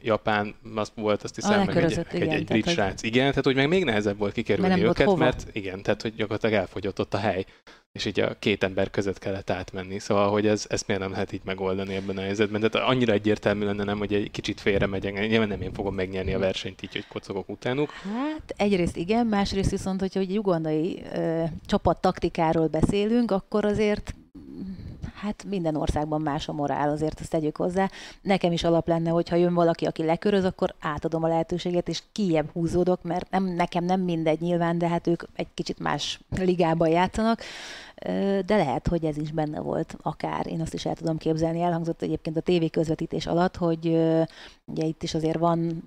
[0.01, 2.73] Japán, az volt, azt hiszem, meg egy, igen, egy, egy brit hogy...
[2.73, 3.03] srác.
[3.03, 6.55] Igen, tehát hogy meg még nehezebb volt kikerülni mert őket, mert igen, tehát hogy gyakorlatilag
[6.55, 7.45] elfogyott ott a hely
[7.93, 9.99] és így a két ember között kellett átmenni.
[9.99, 12.61] Szóval, hogy ez, ezt miért nem lehet így megoldani ebben a helyzetben.
[12.61, 15.27] Tehát annyira egyértelmű lenne, nem, hogy egy kicsit félre megyek.
[15.27, 17.89] Nyilván nem én fogom megnyerni a versenyt így, hogy kocogok utánuk.
[17.89, 24.15] Hát egyrészt igen, másrészt viszont, hogyha egy ugandai ö, csapat taktikáról beszélünk, akkor azért
[25.23, 27.89] hát minden országban más a morál, azért ezt tegyük hozzá.
[28.21, 32.03] Nekem is alap lenne, hogy ha jön valaki, aki leköröz, akkor átadom a lehetőséget, és
[32.11, 36.89] kiebb húzódok, mert nem, nekem nem mindegy nyilván, de hát ők egy kicsit más ligában
[36.89, 37.41] játszanak,
[38.45, 40.47] de lehet, hogy ez is benne volt akár.
[40.47, 41.61] Én azt is el tudom képzelni.
[41.61, 43.85] Elhangzott egyébként a tévé közvetítés alatt, hogy
[44.65, 45.83] ugye itt is azért van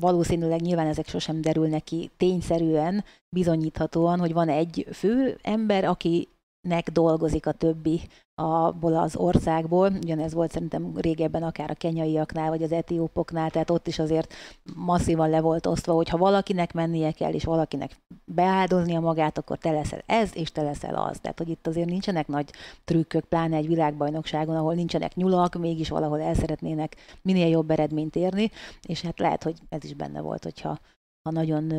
[0.00, 6.28] valószínűleg nyilván ezek sosem derülnek ki tényszerűen, bizonyíthatóan, hogy van egy fő ember, aki
[6.60, 8.00] nek dolgozik a többi
[8.34, 9.92] abból az országból.
[10.02, 14.34] Ugyanez volt szerintem régebben akár a kenyaiaknál, vagy az etiópoknál, tehát ott is azért
[14.74, 19.70] masszívan le volt osztva, hogy ha valakinek mennie kell, és valakinek beáldoznia magát, akkor te
[19.70, 21.18] leszel ez, és te leszel az.
[21.20, 22.50] Tehát, hogy itt azért nincsenek nagy
[22.84, 28.50] trükkök, pláne egy világbajnokságon, ahol nincsenek nyulak, mégis valahol el szeretnének minél jobb eredményt érni,
[28.86, 30.78] és hát lehet, hogy ez is benne volt, hogyha
[31.22, 31.72] ha nagyon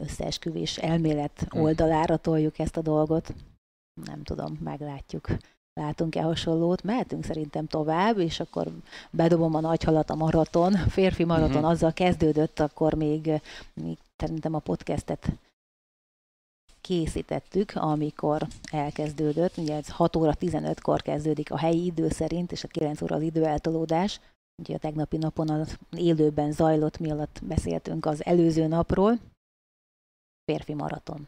[0.00, 1.60] összeesküvés elmélet hm.
[1.60, 3.34] oldalára toljuk ezt a dolgot
[3.94, 5.28] nem tudom, meglátjuk.
[5.80, 6.82] Látunk-e hasonlót?
[6.82, 8.68] Mehetünk szerintem tovább, és akkor
[9.10, 10.72] bedobom a nagy halat a maraton.
[10.72, 11.64] Férfi maraton mm-hmm.
[11.64, 13.30] azzal kezdődött, akkor még,
[13.74, 15.32] még szerintem a podcastet
[16.80, 19.56] készítettük, amikor elkezdődött.
[19.56, 23.22] Ugye ez 6 óra 15-kor kezdődik a helyi idő szerint, és a 9 óra az
[23.22, 24.20] időeltolódás.
[24.62, 29.18] Ugye a tegnapi napon az élőben zajlott, mi alatt beszéltünk az előző napról.
[30.44, 31.26] Férfi maraton.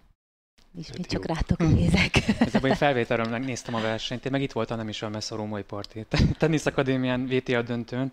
[0.78, 1.34] Ismét hát csak jó.
[1.34, 2.16] rátok nézek.
[2.40, 5.36] Ezzel én felvételről néztem a versenyt, én meg itt voltam nem is olyan messze a
[5.36, 6.06] római parti.
[6.38, 8.12] Tenisz Akadémián VTA döntőn.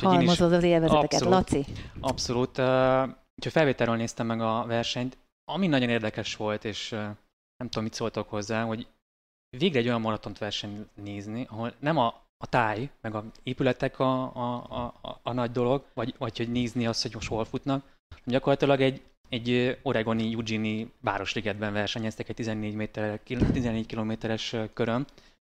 [0.00, 1.64] Halmozod az élvezeteket, abszolút, Laci.
[2.00, 2.58] Abszolút.
[2.58, 3.02] Uh,
[3.36, 5.18] úgyhogy felvételről néztem meg a versenyt.
[5.44, 6.98] Ami nagyon érdekes volt, és uh,
[7.56, 8.86] nem tudom, mit szóltok hozzá, hogy
[9.56, 14.36] végre egy olyan maratont verseny nézni, ahol nem a, a táj, meg a épületek a,
[14.36, 17.84] a, a, a, a nagy dolog, vagy, vagy hogy nézni azt, hogy most hol futnak,
[18.24, 25.06] gyakorlatilag egy egy oregoni Eugene városligetben versenyeztek egy 14, méter, 14 kilométeres körön.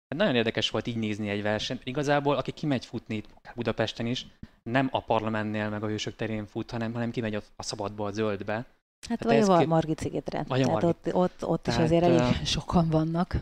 [0.08, 1.82] Hát nagyon érdekes volt így nézni egy versenyt.
[1.84, 3.24] Igazából, aki kimegy futni
[3.56, 4.26] Budapesten is,
[4.64, 8.54] nem a parlamentnél meg a hősök terén fut, hanem, hanem kimegy a szabadba, a zöldbe.
[8.54, 8.66] Hát,
[9.10, 9.66] hát vagy a ki...
[9.66, 10.44] Margit szigetre.
[10.48, 10.90] Vagy a Margit.
[10.90, 12.44] Ott, ott, ott Tehát, is azért elég uh...
[12.44, 13.36] sokan vannak.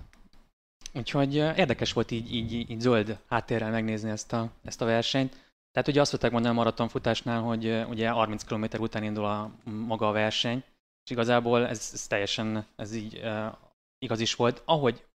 [0.93, 5.42] Úgyhogy érdekes volt így, így, így zöld háttérrel megnézni ezt a, ezt a versenyt.
[5.73, 10.07] Tehát ugye azt szokták mondani a maratonfutásnál, hogy ugye 30 km után indul a maga
[10.07, 10.63] a verseny,
[11.03, 13.45] és igazából ez, ez teljesen ez így uh,
[13.97, 14.62] igaz is volt.
[14.65, 15.05] Ahogy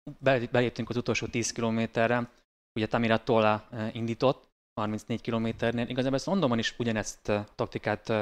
[0.50, 2.30] beléptünk az utolsó 10 kilométerre,
[2.74, 8.12] ugye Tamira Tola indított, 34 kilométernél, igazából ezt Londonban is ugyanezt uh, taktikát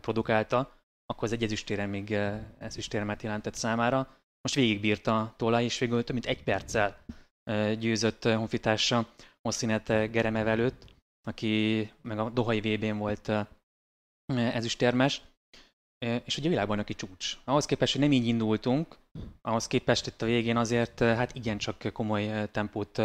[0.00, 0.58] produkálta,
[1.06, 2.12] akkor az egy ezüstére még
[2.58, 3.98] ezüstéremet jelentett számára.
[4.42, 6.96] Most végigbírta Tola, és végül több mint egy perccel
[7.78, 9.06] győzött honfitársa
[9.42, 10.84] Mosszinet Geremev előtt
[11.22, 13.30] aki meg a Dohai VB-n volt
[14.32, 15.22] ezüstérmes,
[16.24, 17.38] és ugye világbajnoki csúcs.
[17.44, 18.96] Ahhoz képest, hogy nem így indultunk,
[19.42, 23.00] ahhoz képest itt a végén azért hát igencsak komoly tempót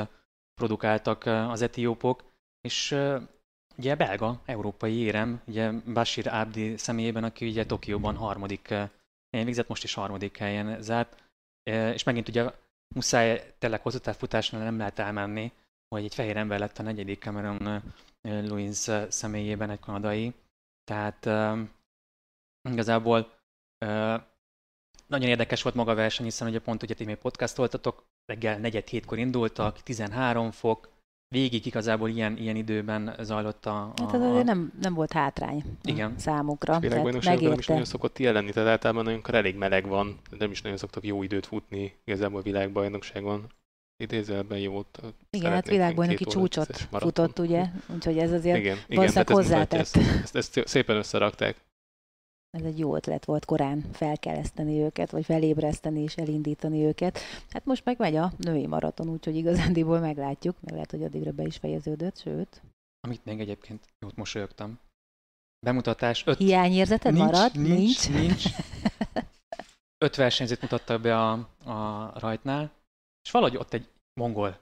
[0.54, 2.23] produkáltak az etiópok,
[2.62, 2.91] és
[3.78, 9.84] ugye belga, európai érem, ugye Bashir Abdi személyében, aki ugye Tokióban harmadik helyen végzett, most
[9.84, 11.23] is harmadik helyen zárt,
[11.93, 12.51] és megint ugye
[12.95, 15.51] muszáj tényleg hosszú futásnál nem lehet elmenni,
[15.96, 17.84] hogy egy fehér ember lett a negyedik Cameron
[18.22, 20.34] Louis személyében, egy kanadai.
[20.84, 21.60] Tehát uh,
[22.70, 23.20] igazából
[23.86, 24.22] uh,
[25.08, 28.88] nagyon érdekes volt maga a verseny, hiszen ugye pont ugye ti még podcastoltatok, reggel negyed
[28.88, 30.90] hétkor indultak, 13 fok,
[31.28, 33.82] végig igazából ilyen, ilyen időben zajlott a...
[33.82, 36.18] a hát ez azért nem, nem volt hátrány Igen.
[36.18, 36.78] számukra.
[36.82, 40.62] És nem is nagyon szokott ilyen lenni, tehát általában olyankor elég meleg van, nem is
[40.62, 43.48] nagyon szoktak jó időt futni igazából világbajnokságon
[43.98, 45.02] idézelben jót.
[45.30, 47.66] Igen, hát világbajnoki csúcsot futott, ugye?
[47.94, 49.80] Úgyhogy ez azért igen, igen, hát hozzátett.
[49.80, 51.64] Ezt, ezt, ezt, szépen összerakták.
[52.58, 57.20] Ez egy jó ötlet volt korán felkeleszteni őket, vagy felébreszteni és elindítani őket.
[57.50, 61.44] Hát most meg megy a női maraton, úgyhogy igazándiból meglátjuk, meg lehet, hogy addigra be
[61.44, 62.62] is fejeződött, sőt.
[63.00, 64.80] Amit még egyébként jót mosolyogtam.
[65.60, 66.24] Bemutatás.
[66.26, 66.38] Öt...
[66.38, 67.56] Hiányérzeted nincs, marad?
[67.56, 68.10] Nincs, nincs.
[68.10, 68.44] nincs.
[70.06, 71.32] öt versenyzőt mutattak be a,
[71.64, 72.72] a rajtnál,
[73.26, 74.60] és valahogy ott egy mongol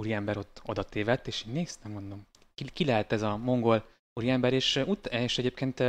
[0.00, 3.86] úriember ott oda tévedt, és én néztem, mondom, ki, ki lehet ez a mongol
[4.20, 5.80] úriember, és, ut- és egyébként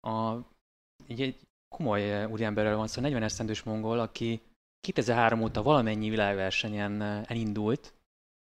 [0.00, 0.36] a,
[1.06, 4.40] egy, egy komoly úriemberről van szó, 40 esztendős mongol, aki
[4.80, 7.92] 2003 óta valamennyi világversenyen elindult,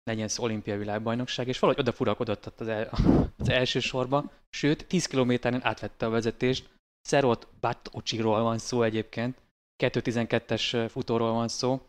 [0.04, 2.90] legyen ez olimpiai világbajnokság, és valahogy oda furakodott az, el,
[3.38, 6.70] az első sorba, sőt, 10 kilométeren átvette a vezetést.
[7.02, 9.38] Szerot Batocsiról van szó egyébként,
[9.84, 11.82] 2.12-es futóról van szó.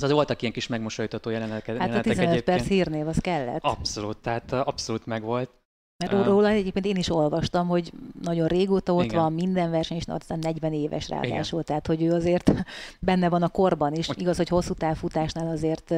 [0.00, 2.44] Az voltak ilyen kis megmosolytató jelenetek, hát a 15 egyébként.
[2.44, 3.62] perc hírnév, az kellett.
[3.62, 5.50] Abszolút, tehát abszolút megvolt.
[6.04, 7.92] Mert róla egyébként én is olvastam, hogy
[8.22, 9.20] nagyon régóta ott Igen.
[9.20, 11.64] van, minden verseny, és aztán 40 éves ráadásul, Igen.
[11.64, 12.52] tehát hogy ő azért
[13.00, 14.06] benne van a korban is.
[14.06, 14.20] Hogy...
[14.20, 15.94] Igaz, hogy hosszú távfutásnál azért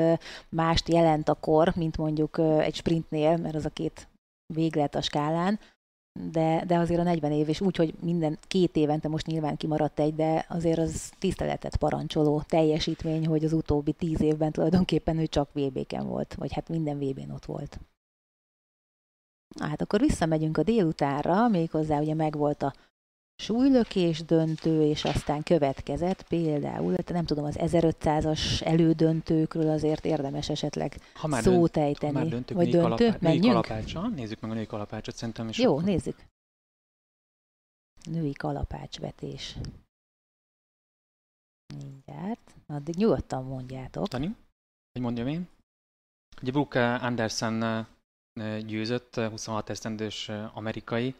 [0.48, 4.08] mást jelent a kor, mint mondjuk egy sprintnél, mert az a két
[4.54, 5.58] véglet a skálán,
[6.32, 10.00] de, de azért a 40 év, és úgy, hogy minden két évente most nyilván kimaradt
[10.00, 15.48] egy, de azért az tiszteletet parancsoló teljesítmény, hogy az utóbbi tíz évben tulajdonképpen ő csak
[15.52, 17.80] VB-ken volt, vagy hát minden VB-n ott volt.
[19.60, 22.72] Hát akkor visszamegyünk a délutánra, méghozzá ugye megvolt a
[23.42, 31.26] súlylökés döntő, és aztán következett például, nem tudom, az 1500-as elődöntőkről azért érdemes esetleg ha
[31.26, 32.12] már szót dönt, ejteni.
[32.12, 32.82] Ha már döntük, Vagy döntő?
[33.04, 33.44] Kalapá- Menjünk?
[33.44, 34.08] Kalapácsa.
[34.08, 35.58] Nézzük meg a női kalapácsot, szerintem is.
[35.58, 35.84] Jó, akkor...
[35.84, 36.16] nézzük.
[38.10, 39.56] Női kalapácsvetés.
[41.74, 42.54] Mindjárt.
[42.66, 44.08] Addig nyugodtan mondjátok.
[44.08, 44.36] Tani?
[44.92, 45.48] Hogy mondjam én?
[46.42, 47.86] Ugye Brooke Anderson
[48.66, 51.14] győzött, 26 esztendős amerikai.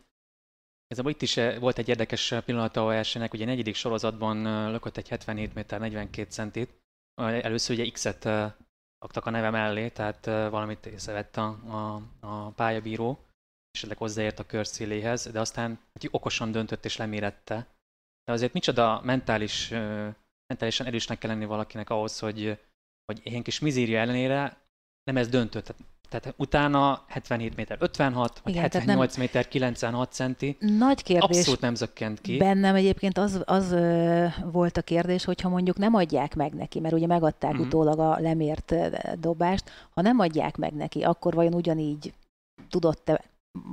[0.89, 5.55] Ez itt is volt egy érdekes pillanata a versenynek, ugye negyedik sorozatban lökött egy 77
[5.55, 6.71] méter 42 centit.
[7.21, 8.25] Először ugye X-et
[8.99, 13.19] aktak a neve mellé, tehát valamit észrevett a, a, a pályabíró,
[13.71, 15.81] esetleg hozzáért a kör széléhez, de aztán
[16.11, 17.67] okosan döntött és lemérette.
[18.25, 19.69] De azért micsoda mentális,
[20.47, 22.59] mentálisan erősnek kell lenni valakinek ahhoz, hogy,
[23.05, 24.61] hogy ilyen kis mizéria ellenére
[25.03, 25.65] nem ez döntött.
[25.65, 29.25] Tehát tehát utána 77 méter 56, vagy Igen, 78 nem...
[29.25, 30.57] méter 96 centi.
[30.61, 31.39] Nagy kérdés.
[31.39, 32.37] Abszolút nem zökkent ki.
[32.37, 36.81] Bennem egyébként az, az ö, volt a kérdés, hogy ha mondjuk nem adják meg neki,
[36.81, 37.63] mert ugye megadták mm-hmm.
[37.63, 38.75] utólag a lemért
[39.21, 42.13] dobást, ha nem adják meg neki, akkor vajon ugyanígy
[42.71, 43.25] tudott-e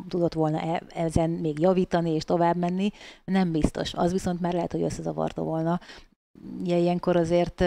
[0.07, 2.91] tudott volna e, ezen még javítani és tovább menni,
[3.25, 3.93] nem biztos.
[3.93, 5.79] Az viszont már lehet, hogy összezavarta volna
[6.59, 7.59] ugye ilyenkor azért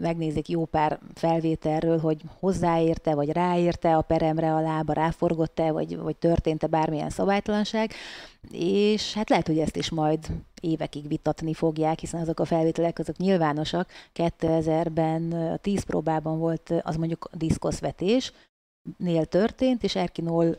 [0.00, 6.16] megnézik jó pár felvételről, hogy hozzáérte, vagy ráérte a peremre a lába, ráforgott-e, vagy, vagy
[6.16, 7.92] történt-e bármilyen szabálytalanság,
[8.50, 10.26] és hát lehet, hogy ezt is majd
[10.60, 13.90] évekig vitatni fogják, hiszen azok a felvételek azok nyilvánosak.
[14.14, 18.32] 2000-ben a 10 próbában volt az mondjuk diszkoszvetés,
[18.96, 20.56] nél történt, és Erkinol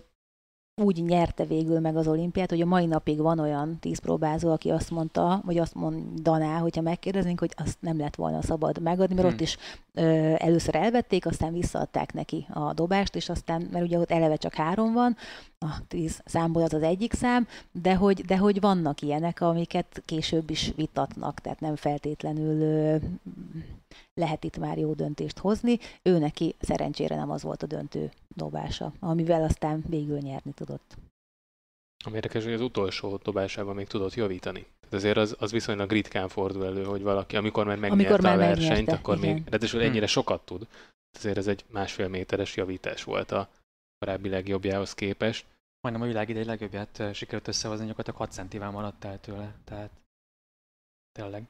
[0.76, 4.90] úgy nyerte végül meg az olimpiát, hogy a mai napig van olyan tízpróbázó, aki azt
[4.90, 9.36] mondta, vagy azt mondaná, hogyha megkérdeznénk, hogy azt nem lett volna szabad megadni, mert hmm.
[9.36, 9.58] ott is
[9.94, 14.54] ö, először elvették, aztán visszaadták neki a dobást, és aztán, mert ugye ott eleve csak
[14.54, 15.16] három van,
[15.60, 20.50] a tíz számból az az egyik szám, de hogy, de hogy vannak ilyenek, amiket később
[20.50, 22.96] is vitatnak, tehát nem feltétlenül ö,
[24.14, 25.80] lehet itt már jó döntést hozni.
[26.02, 30.98] Ő neki szerencsére nem az volt a döntő dobása, amivel aztán végül nyerni tudott.
[32.04, 34.60] Ami érdekes, hogy az utolsó dobásában még tudott javítani.
[34.60, 38.36] Tehát azért az, az viszonylag ritkán fordul elő, hogy valaki, amikor már megnyerte amikor már
[38.36, 39.34] a versenyt, megnyerte, akkor igen.
[39.34, 40.06] még, ráadásul ennyire hmm.
[40.06, 40.68] sokat tud.
[41.18, 43.50] Azért ez egy másfél méteres javítás volt a
[43.98, 45.46] korábbi legjobbjához képest.
[45.82, 49.92] Majdnem a világ idei legjobbját sikerült összehozni, gyakorlatilag 6 centivel maradt el tőle, tehát
[51.12, 51.48] tényleg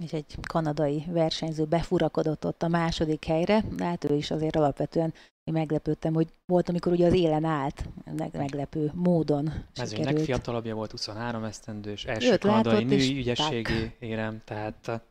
[0.00, 5.14] és egy kanadai versenyző befurakodott ott a második helyre, de hát ő is azért alapvetően
[5.44, 7.88] én meglepődtem, hogy volt, amikor ugye az élen állt,
[8.32, 15.02] meglepő módon Mezőnynek fiatalabbja volt, 23 esztendős, első Őt kanadai női ügyességi érem, tehát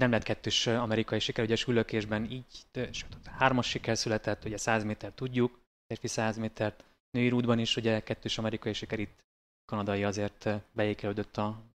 [0.00, 5.12] nem lett kettős amerikai siker, ugye sülökésben így, sőt, hármas siker született, ugye 100 méter
[5.14, 9.24] tudjuk, férfi 100 métert, női rúdban is ugye kettős amerikai siker itt
[9.64, 11.71] kanadai azért beékelődött a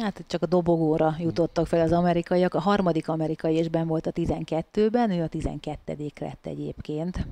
[0.00, 2.54] Hát csak a dobogóra jutottak fel az amerikaiak.
[2.54, 7.26] A harmadik amerikai és ben volt a 12-ben, ő a 12 lett egyébként.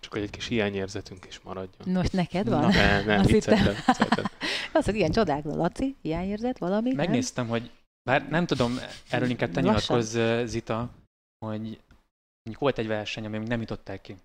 [0.00, 1.94] Csak hogy egy kis hiányérzetünk is maradjon.
[1.94, 2.60] Most neked van?
[2.60, 3.74] Na, nem, nem, Azt vicceltem,
[4.72, 6.92] Az, hogy ilyen csodák, Laci, hiányérzet valami?
[6.92, 7.52] Megnéztem, nem?
[7.52, 7.70] hogy
[8.02, 8.78] bár nem tudom,
[9.10, 10.90] erről inkább te nyilatkozz, Zita,
[11.46, 11.60] hogy
[12.42, 14.16] mondjuk volt egy verseny, ami nem jutották ki.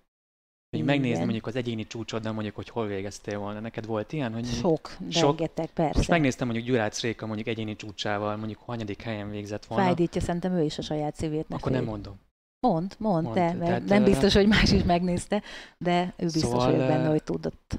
[0.76, 3.60] Még megnézni mondjuk az egyéni csúcsod, de mondjuk, hogy hol végeztél volna.
[3.60, 4.32] Neked volt ilyen?
[4.32, 5.96] Hogy sok, sok, rengeteg, persze.
[5.96, 9.84] Most megnéztem mondjuk Gyurács Réka mondjuk egyéni csúcsával, mondjuk hanyadik helyen végzett volna.
[9.84, 11.46] Fájdítja, szerintem ő is a saját szívét.
[11.48, 12.18] Akkor nem mondom.
[12.66, 15.42] Mond, mond, mond de, tehát, nem biztos, hogy más is megnézte,
[15.78, 17.78] de ő biztos szóval, hogy benne, hogy tudott.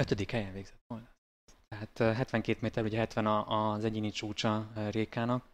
[0.00, 1.08] Ötödik helyen végzett volna.
[1.68, 5.44] Tehát 72 méter, ugye 70 az egyéni csúcsa Rékának.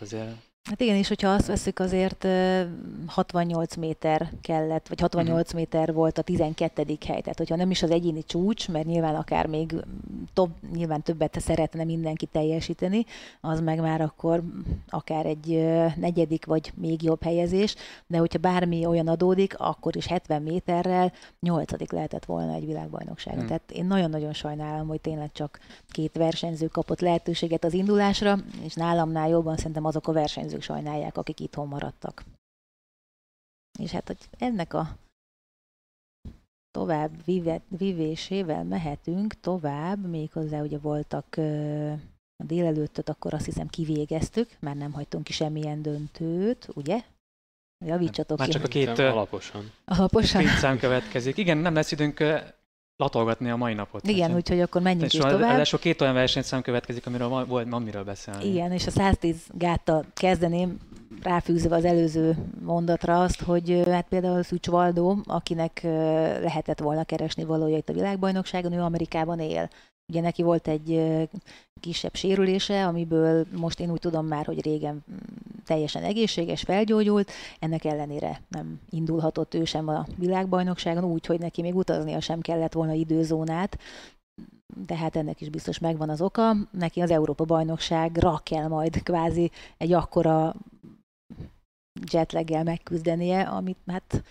[0.00, 2.26] Azért Hát igen, és hogyha azt veszük, azért
[3.06, 5.48] 68 méter kellett, vagy 68 uh-huh.
[5.48, 5.56] Mhm.
[5.56, 6.82] méter volt a 12.
[7.06, 7.20] hely.
[7.20, 9.74] Tehát, hogyha nem is az egyéni csúcs, mert nyilván akár még
[10.32, 13.04] több, nyilván többet szeretne mindenki teljesíteni,
[13.40, 14.42] az meg már akkor
[14.90, 15.48] akár egy
[15.96, 17.74] negyedik, vagy még jobb helyezés,
[18.06, 21.90] de hogyha bármi olyan adódik, akkor is 70 méterrel 8.
[21.90, 23.32] lehetett volna egy világbajnokság.
[23.32, 23.48] Uh-huh.
[23.48, 25.58] Tehát én nagyon-nagyon sajnálom, hogy tényleg csak
[25.90, 31.16] két versenyző kapott lehetőséget az indulásra, és nálamnál jobban szerintem azok a versenyzők, versenyzők sajnálják,
[31.16, 32.24] akik itthon maradtak.
[33.78, 34.96] És hát, hogy ennek a
[36.70, 37.24] tovább
[37.68, 41.36] vivésével mehetünk tovább, méghozzá ugye voltak
[42.36, 47.04] a délelőttöt, akkor azt hiszem kivégeztük, mert nem hagytunk ki semmilyen döntőt, ugye?
[47.84, 48.52] Javítsatok Már ki.
[48.52, 49.72] csak a két alaposan.
[49.84, 50.40] Alaposan.
[50.40, 51.36] Két szám következik.
[51.36, 52.20] Igen, nem lesz időnk
[53.02, 54.08] latolgatni a mai napot.
[54.08, 55.40] Igen, hát, úgyhogy akkor menjünk is tovább.
[55.40, 58.46] Ráadásul két olyan versenyszám következik, amiről van, van miről beszélni.
[58.46, 60.78] Igen, és a 110 gáttal kezdeném,
[61.22, 65.80] ráfűzve az előző mondatra azt, hogy hát például Szücs Valdó, akinek
[66.42, 69.68] lehetett volna keresni valója itt a világbajnokságon, ő Amerikában él.
[70.08, 71.00] Ugye neki volt egy
[71.80, 75.16] kisebb sérülése, amiből most én úgy tudom már, hogy régen mm,
[75.64, 81.74] teljesen egészséges, felgyógyult, ennek ellenére nem indulhatott ő sem a világbajnokságon, úgy, hogy neki még
[81.74, 83.78] utaznia sem kellett volna időzónát,
[84.86, 86.54] de hát ennek is biztos megvan az oka.
[86.70, 90.54] Neki az Európa bajnokságra kell majd kvázi egy akkora
[92.12, 94.22] jetleggel megküzdenie, amit hát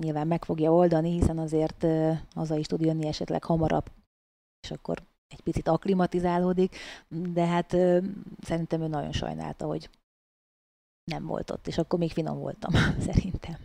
[0.00, 1.86] nyilván meg fogja oldani, hiszen azért
[2.34, 3.90] haza is tud jönni esetleg hamarabb,
[4.60, 6.76] és akkor egy picit aklimatizálódik,
[7.08, 7.98] de hát ö,
[8.40, 9.90] szerintem ő nagyon sajnálta, hogy
[11.04, 12.72] nem volt ott, és akkor még finom voltam,
[13.08, 13.56] szerintem.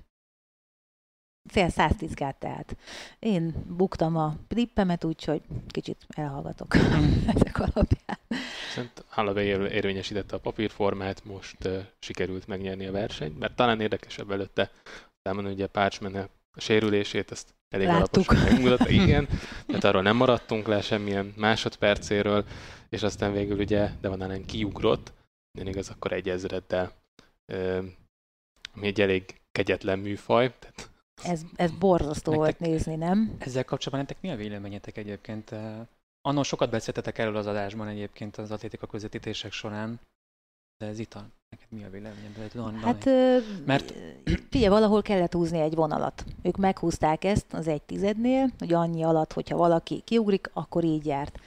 [1.50, 2.78] Fél 110 gát tehát.
[3.20, 6.76] Én buktam a trippemet, úgyhogy kicsit elhallgatok
[7.36, 8.20] ezek alapján.
[8.74, 14.72] Szerint Halloway érvényesítette a papírformát, most uh, sikerült megnyerni a versenyt, mert talán érdekesebb előtte
[15.24, 18.30] számon ugye Parchman a sérülését, ezt elég Láttuk.
[18.30, 19.28] alaposan megmutatta, igen,
[19.68, 22.46] tehát arról nem maradtunk le semmilyen másodpercéről,
[22.90, 25.14] és aztán végül ugye de nem kiugrott,
[25.58, 26.92] nem igaz, akkor egy ezreddel,
[28.74, 30.54] ami egy elég kegyetlen műfaj.
[30.60, 30.90] Tehát
[31.24, 33.36] ez, ez borzasztó nektek, volt nézni, nem?
[33.40, 35.56] Ezzel kapcsolatban nektek mi a véleményetek egyébként?
[36.22, 40.00] Annon sokat beszéltetek erről az adásban egyébként az atlétika közvetítések során,
[40.78, 42.82] de ez itt a, neked mi a véleményed?
[42.82, 43.10] Hát,
[43.66, 43.94] mert
[44.50, 46.26] figyelj, valahol kellett húzni egy vonalat.
[46.42, 51.40] Ők meghúzták ezt az egy tizednél, hogy annyi alatt, hogyha valaki kiugrik, akkor így járt.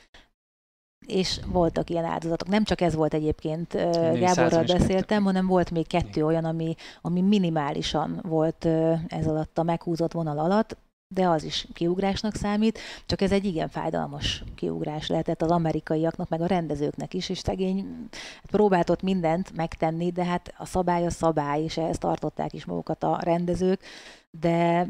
[1.06, 2.48] És voltak ilyen áldozatok.
[2.48, 3.72] Nem csak ez volt egyébként,
[4.18, 8.64] Gáborral beszéltem, hanem volt még kettő olyan, ami, ami minimálisan volt
[9.08, 10.76] ez alatt a meghúzott vonal alatt,
[11.08, 16.40] de az is kiugrásnak számít, csak ez egy igen fájdalmas kiugrás lehetett az amerikaiaknak, meg
[16.40, 18.08] a rendezőknek is, és szegény
[18.50, 23.02] próbált ott mindent megtenni, de hát a szabály a szabály, és ehhez tartották is magukat
[23.02, 23.80] a rendezők,
[24.40, 24.86] de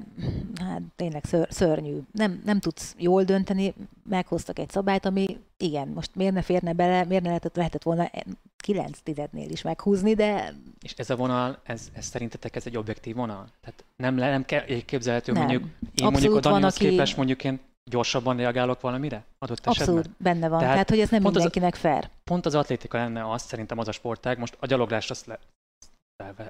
[0.56, 1.98] hát tényleg ször, szörnyű.
[2.12, 3.74] Nem, nem tudsz jól dönteni,
[4.08, 8.10] meghoztak egy szabályt, ami igen, most miért ne férne bele, miért ne lehetett, lehetett volna
[8.56, 10.54] 9 tizednél is meghúzni, de...
[10.82, 13.46] És ez a vonal, ez, ez szerintetek ez egy objektív vonal?
[13.60, 15.42] Tehát nem, nem kell, képzelhető, nem.
[15.42, 15.70] mondjuk én
[16.06, 16.88] Abszolút mondjuk a Danihoz aki...
[16.88, 20.16] képest mondjuk én gyorsabban reagálok valamire adott Abszolút, esetben?
[20.18, 20.58] benne van.
[20.58, 22.08] Tehát, Tehát hogy ez nem mindenkinek az, fair.
[22.24, 25.38] Pont az atlétika lenne az, szerintem az a sportág, most a gyaloglást azt le,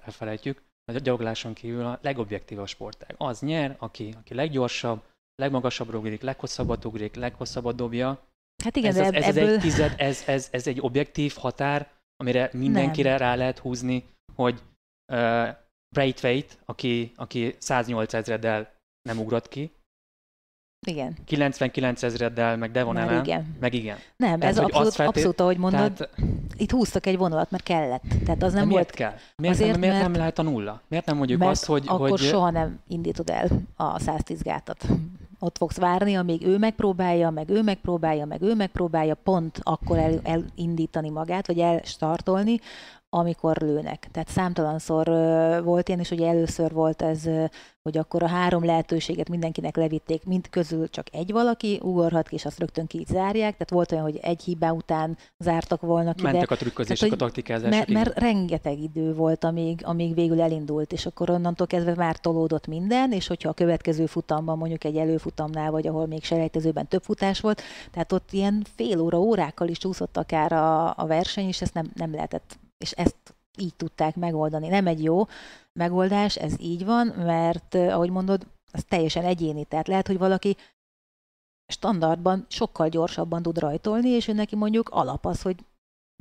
[0.05, 0.63] elfelejtjük,
[0.95, 3.15] a gyalogláson kívül a legobjektívabb sportág.
[3.19, 5.03] Az nyer, aki, aki leggyorsabb,
[5.35, 8.27] legmagasabb ugrik, leghosszabbat ugrik, leghosszabbat dobja.
[8.65, 9.49] Hát igen, ez, de ez, ebből...
[9.49, 13.19] ez, egy tized, ez, ez, ez egy objektív határ, amire mindenkire nem.
[13.19, 14.63] rá lehet húzni, hogy
[15.13, 15.49] uh,
[15.95, 19.71] Braithwaite, aki, aki 108 ezreddel nem ugrott ki,
[20.87, 21.17] igen.
[21.25, 23.57] 99 ezreddel, meg Devon Ellen, igen.
[23.61, 23.97] meg igen.
[24.17, 25.07] Nem, tehát, ez abszolút, feltél...
[25.07, 26.13] abszolút, ahogy mondod, tehát...
[26.57, 28.03] itt húztak egy vonalat, mert kellett.
[28.25, 28.71] Tehát az nem De volt...
[28.71, 29.15] miért kell?
[29.37, 30.07] Miért, Azért, nem, miért mert...
[30.07, 30.83] nem lehet a nulla?
[30.89, 31.83] Miért nem mondjuk mert azt, hogy...
[31.87, 32.19] akkor hogy...
[32.19, 34.87] soha nem indítod el a 110 gátat.
[35.39, 40.21] Ott fogsz várni, amíg ő megpróbálja, meg ő megpróbálja, meg ő megpróbálja, pont akkor el,
[40.23, 42.61] elindítani magát, vagy elstartolni,
[43.09, 44.09] amikor lőnek.
[44.13, 45.07] Tehát számtalanszor
[45.65, 47.29] volt ilyen, és ugye először volt ez,
[47.83, 52.45] hogy akkor a három lehetőséget mindenkinek levitték, mint közül csak egy valaki ugorhat ki, és
[52.45, 53.53] azt rögtön ki zárják.
[53.53, 56.23] Tehát volt olyan, hogy egy hibá után zártak volna ki.
[56.23, 57.71] Mentek de, a trükközések, a taktikázások.
[57.71, 62.67] Mert, mert rengeteg idő volt, amíg, amíg végül elindult, és akkor onnantól kezdve már tolódott
[62.67, 64.97] minden, és hogyha a következő futamban, mondjuk egy
[65.27, 69.79] előfutamnál, vagy ahol még selejtezőben több futás volt, tehát ott ilyen fél óra, órákkal is
[69.79, 74.69] csúszott akár a, a verseny, és ezt nem, nem lehetett és ezt így tudták megoldani.
[74.69, 75.25] Nem egy jó
[75.73, 79.65] megoldás, ez így van, mert ahogy mondod, az teljesen egyéni.
[79.65, 80.57] Tehát lehet, hogy valaki
[81.73, 85.57] standardban sokkal gyorsabban tud rajtolni, és ő neki mondjuk alap az, hogy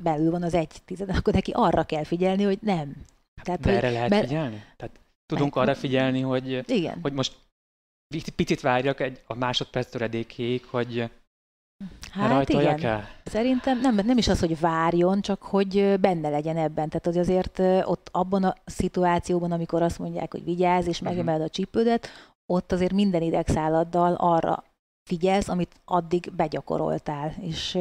[0.02, 3.04] belül van az egy tized, akkor neki arra kell figyelni, hogy nem.
[3.42, 4.26] Tehát, De hogy, erre lehet mert...
[4.26, 4.64] figyelni?
[4.76, 5.64] Tehát tudunk meg...
[5.64, 6.98] arra figyelni, hogy, Igen.
[7.02, 7.45] hogy most
[8.36, 11.10] picit várjak egy, a másodperc töredékéig, hogy
[12.10, 12.84] Hát igen.
[12.84, 13.08] El?
[13.24, 16.88] Szerintem nem, nem is az, hogy várjon, csak hogy benne legyen ebben.
[16.88, 21.08] Tehát hogy azért ott abban a szituációban, amikor azt mondják, hogy vigyázz és mhm.
[21.08, 22.08] megemeled a csípődet,
[22.52, 24.64] ott azért minden idegszálladdal arra
[25.08, 27.34] figyelsz, amit addig begyakoroltál.
[27.40, 27.78] És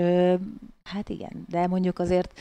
[0.83, 2.39] hát igen, de mondjuk azért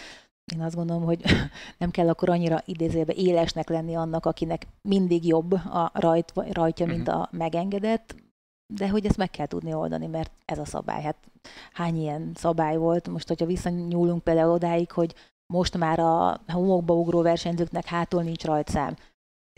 [0.53, 1.23] én azt gondolom, hogy
[1.79, 7.07] nem kell akkor annyira idézőbe élesnek lenni annak, akinek mindig jobb a rajt, rajtja, mint
[7.07, 7.17] mhm.
[7.17, 8.15] a megengedett,
[8.75, 11.03] de hogy ezt meg kell tudni oldani, mert ez a szabály.
[11.03, 11.17] Hát
[11.73, 13.09] hány ilyen szabály volt?
[13.09, 15.15] Most, hogyha visszanyúlunk például odáig, hogy
[15.53, 18.97] most már a homokba ugró versenyzőknek hátul nincs rajtszám.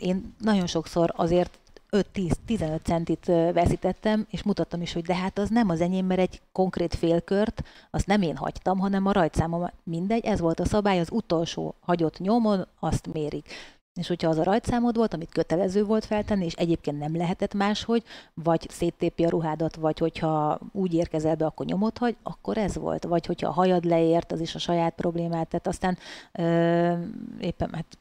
[0.03, 1.59] Én nagyon sokszor azért
[1.91, 6.41] 5-10-15 centit veszítettem, és mutattam is, hogy de hát az nem az enyém, mert egy
[6.51, 11.11] konkrét félkört, azt nem én hagytam, hanem a rajtszámom mindegy, ez volt a szabály, az
[11.11, 13.49] utolsó hagyott nyomon, azt mérik.
[13.93, 18.03] És hogyha az a rajtszámod volt, amit kötelező volt feltenni, és egyébként nem lehetett máshogy,
[18.33, 23.03] vagy széttépi a ruhádat, vagy hogyha úgy érkezel be, akkor nyomot hagy, akkor ez volt.
[23.03, 25.47] Vagy hogyha a hajad leért, az is a saját problémát.
[25.47, 25.97] Tehát aztán
[26.31, 26.93] ö,
[27.39, 27.97] éppen, hát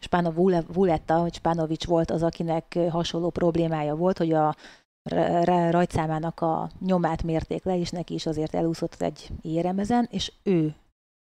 [0.00, 4.56] Spánov Vuletta, vagy Spánovics volt az, akinek hasonló problémája volt, hogy a
[5.70, 10.74] rajtszámának a nyomát mérték le, és neki is azért elúszott egy éremezen, és ő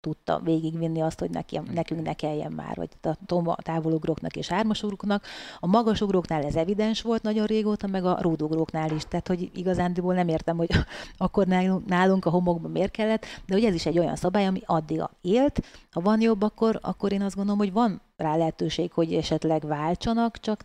[0.07, 5.25] tudta végigvinni azt, hogy neki, nekünk ne kelljen már, vagy a tomba távolugróknak és hármasugróknak.
[5.59, 9.05] A magasugróknál ez evidens volt nagyon régóta, meg a rúdugróknál is.
[9.05, 10.71] Tehát, hogy igazándiból nem értem, hogy
[11.17, 11.47] akkor
[11.87, 15.63] nálunk a homokban miért kellett, de hogy ez is egy olyan szabály, ami addig élt.
[15.91, 20.41] Ha van jobb, akkor, akkor én azt gondolom, hogy van rá lehetőség, hogy esetleg váltsanak,
[20.41, 20.65] csak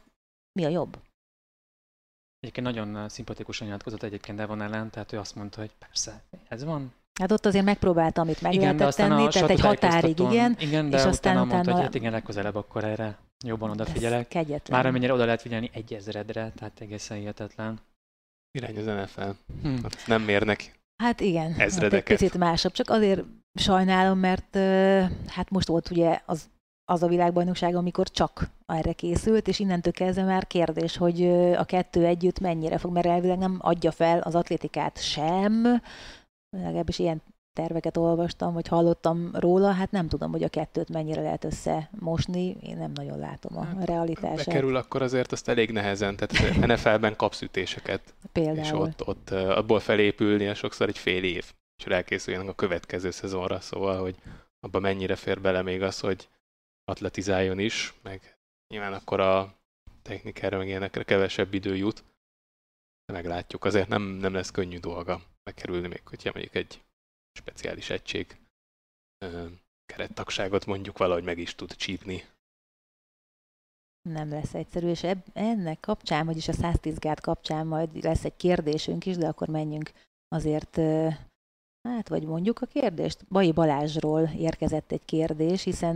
[0.59, 0.97] mi a jobb?
[2.39, 6.93] Egyébként nagyon szimpatikusan nyilatkozott egyébként Devon ellen, tehát ő azt mondta, hogy persze, ez van,
[7.19, 10.55] Hát ott azért megpróbálta, amit meg igen, lehetett tenni, tehát egy határig, igen.
[10.59, 14.27] Igen, de és aztán utána, mondta, hogy hát igen, legközelebb akkor erre jobban odafigyelek.
[14.27, 14.77] Kegyetlen.
[14.77, 17.79] Már amennyire oda lehet figyelni egy ezredre, tehát egészen hihetetlen.
[18.51, 19.29] Irány az NFL.
[19.61, 19.75] Hm.
[19.83, 21.91] Hát nem mérnek Hát igen, ezredeket.
[21.91, 24.55] Hát egy picit másabb, csak azért sajnálom, mert
[25.27, 26.49] hát most volt ugye az,
[26.85, 31.23] az a világbajnokság, amikor csak erre készült, és innentől kezdve már kérdés, hogy
[31.57, 35.81] a kettő együtt mennyire fog, mert elvileg nem adja fel az atlétikát sem,
[36.51, 37.21] legalábbis ilyen
[37.53, 42.77] terveket olvastam, vagy hallottam róla, hát nem tudom, hogy a kettőt mennyire lehet összemosni, én
[42.77, 44.45] nem nagyon látom a hát, realitását.
[44.45, 48.57] Bekerül akkor azért azt elég nehezen, tehát NFL-ben kapsz ütéseket, Például.
[48.57, 54.01] és ott, ott abból felépülni sokszor egy fél év, és elkészüljenek a következő szezonra, szóval,
[54.01, 54.15] hogy
[54.59, 56.29] abba mennyire fér bele még az, hogy
[56.85, 58.37] atletizáljon is, meg
[58.67, 59.53] nyilván akkor a
[60.01, 62.03] technikára, meg ilyenekre kevesebb idő jut,
[63.13, 65.21] meglátjuk, azért nem, nem lesz könnyű dolga
[65.51, 66.81] megkerülni, még hogyha mondjuk egy
[67.33, 68.37] speciális egység
[69.85, 72.23] kerettagságot mondjuk valahogy meg is tud csípni.
[74.09, 78.35] Nem lesz egyszerű, és eb- ennek kapcsán, vagyis a 110 gát kapcsán majd lesz egy
[78.35, 79.91] kérdésünk is, de akkor menjünk
[80.27, 80.75] azért,
[81.87, 83.25] hát vagy mondjuk a kérdést.
[83.27, 85.95] Bai Balázsról érkezett egy kérdés, hiszen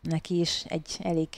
[0.00, 1.28] neki is egy elég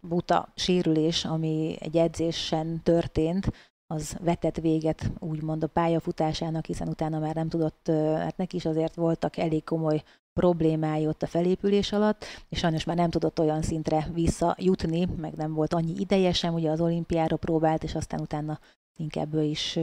[0.00, 3.52] buta sérülés, ami egy edzésen történt,
[3.94, 8.94] az vetett véget úgymond a pályafutásának, hiszen utána már nem tudott, hát neki is azért
[8.94, 14.08] voltak elég komoly problémái ott a felépülés alatt, és sajnos már nem tudott olyan szintre
[14.12, 18.58] visszajutni, meg nem volt annyi ideje sem, ugye az olimpiára próbált, és aztán utána
[18.96, 19.78] inkább ő is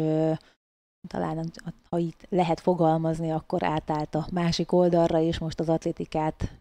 [1.07, 1.51] talán,
[1.89, 6.57] ha itt lehet fogalmazni, akkor átállt a másik oldalra, és most az atlétikát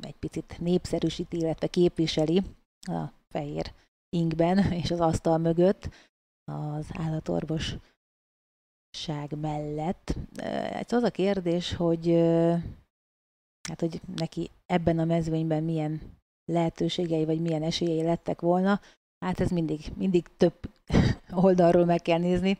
[0.00, 2.42] egy picit népszerűsíti, illetve képviseli
[2.80, 3.72] a fehér
[4.16, 5.88] inkben és az asztal mögött
[6.52, 7.80] az állatorvosság
[9.40, 10.16] mellett.
[10.72, 12.06] Ez az a kérdés, hogy
[13.68, 16.00] hát, hogy neki ebben a mezőnyben milyen
[16.52, 18.80] lehetőségei, vagy milyen esélyei lettek volna,
[19.24, 20.54] hát ez mindig, mindig több
[21.44, 22.58] oldalról meg kell nézni.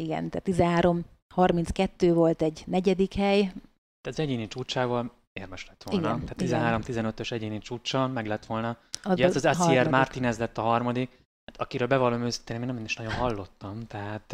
[0.00, 0.94] Igen, tehát
[1.34, 3.40] 13-32 volt egy negyedik hely.
[3.40, 6.08] Tehát az egyéni csúcsával érmes lett volna.
[6.08, 8.76] Igen, Tehát 13-15-ös egyéni csúccsal meg lett volna.
[9.04, 11.18] Ugye ez az Acier Martinez lett a harmadik,
[11.48, 14.32] hát akiről bevallom őszintén, én nem is nagyon hallottam, tehát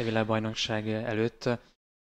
[0.00, 1.44] a világbajnokság előtt.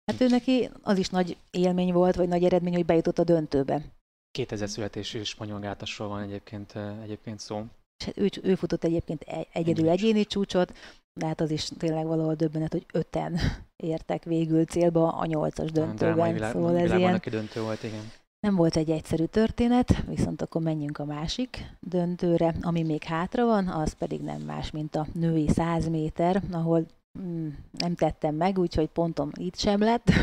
[0.04, 3.82] Hát ő neki az is nagy élmény volt, vagy nagy eredmény, hogy bejutott a döntőbe.
[4.30, 7.64] 2000 születésű spanyol gátasról van egyébként, egyébként szó.
[7.98, 10.76] És hát ő, ő futott egyébként egyedül egyéni csúcsot,
[11.20, 13.38] de hát az is tényleg valahol döbbenet, hogy öten
[13.76, 16.32] értek végül célba a nyolcas döntőben.
[16.32, 17.20] Világ, szóval ez ilyen...
[17.30, 18.12] döntő volt, igen.
[18.40, 23.68] Nem volt egy egyszerű történet, viszont akkor menjünk a másik döntőre, ami még hátra van,
[23.68, 26.86] az pedig nem más, mint a női 100 méter, ahol
[27.20, 30.10] mm, nem tettem meg, úgyhogy pontom itt sem lett.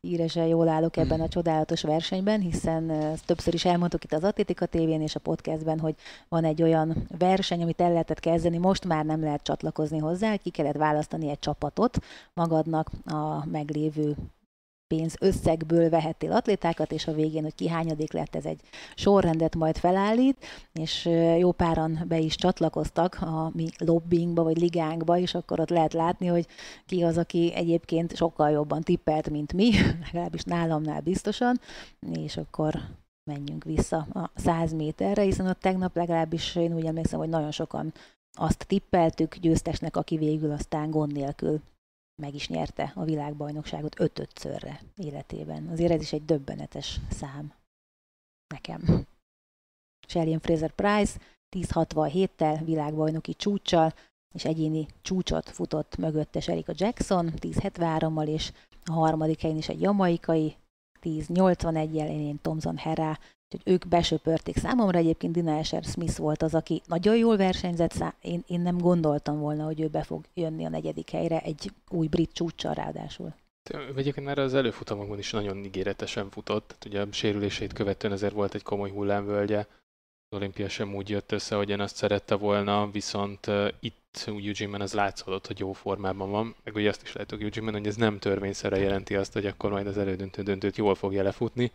[0.00, 2.92] híresen jól állok ebben a csodálatos versenyben, hiszen
[3.26, 5.94] többször is elmondtuk itt az Atlétika tévén és a podcastben, hogy
[6.28, 10.50] van egy olyan verseny, amit el lehetett kezdeni, most már nem lehet csatlakozni hozzá, ki
[10.50, 11.98] kellett választani egy csapatot
[12.34, 14.16] magadnak a meglévő
[14.86, 18.60] pénz összegből vehettél atlétákat, és a végén, hogy ki hányadik lett, ez egy
[18.94, 21.08] sorrendet majd felállít, és
[21.38, 26.26] jó páran be is csatlakoztak a mi lobbyingba, vagy ligánkba, és akkor ott lehet látni,
[26.26, 26.46] hogy
[26.86, 29.70] ki az, aki egyébként sokkal jobban tippelt, mint mi,
[30.04, 31.60] legalábbis nálamnál biztosan,
[32.12, 32.80] és akkor
[33.30, 37.92] menjünk vissza a 100 méterre, hiszen ott tegnap legalábbis én úgy emlékszem, hogy nagyon sokan
[38.36, 41.60] azt tippeltük győztesnek, aki végül aztán gond nélkül
[42.22, 45.68] meg is nyerte a világbajnokságot ötötszörre életében.
[45.68, 47.52] Azért ez is egy döbbenetes szám
[48.54, 49.06] nekem.
[50.06, 51.18] Shelly Fraser Price
[51.56, 53.94] 10.67-tel világbajnoki csúccsal,
[54.34, 58.52] és egyéni csúcsot futott mögötte Erika Jackson 10.73-mal, és
[58.84, 60.56] a harmadik helyen is egy jamaikai
[61.02, 63.18] 10.81-jel, én Thomson Herá
[63.54, 64.56] Úgyhogy ők besöpörték.
[64.56, 69.38] Számomra egyébként Dina Esher Smith volt az, aki nagyon jól versenyzett, én, én nem gondoltam
[69.38, 73.34] volna, hogy ő be fog jönni a negyedik helyre egy új brit csúccsal ráadásul.
[73.96, 78.54] Egyébként már az előfutamokban is nagyon ígéretesen futott, tehát ugye a sérülését követően ezért volt
[78.54, 79.58] egy komoly hullámvölgye.
[79.58, 83.46] Az olimpia sem úgy jött össze, hogy én azt szerette volna, viszont
[83.80, 87.86] itt Eugene-ben az látszódott, hogy jó formában van, meg ugye azt is látjuk Eugene-ben, hogy
[87.86, 91.72] ez nem törvényszerre jelenti azt, hogy akkor majd az elődöntő döntőt jól fogja lefutni,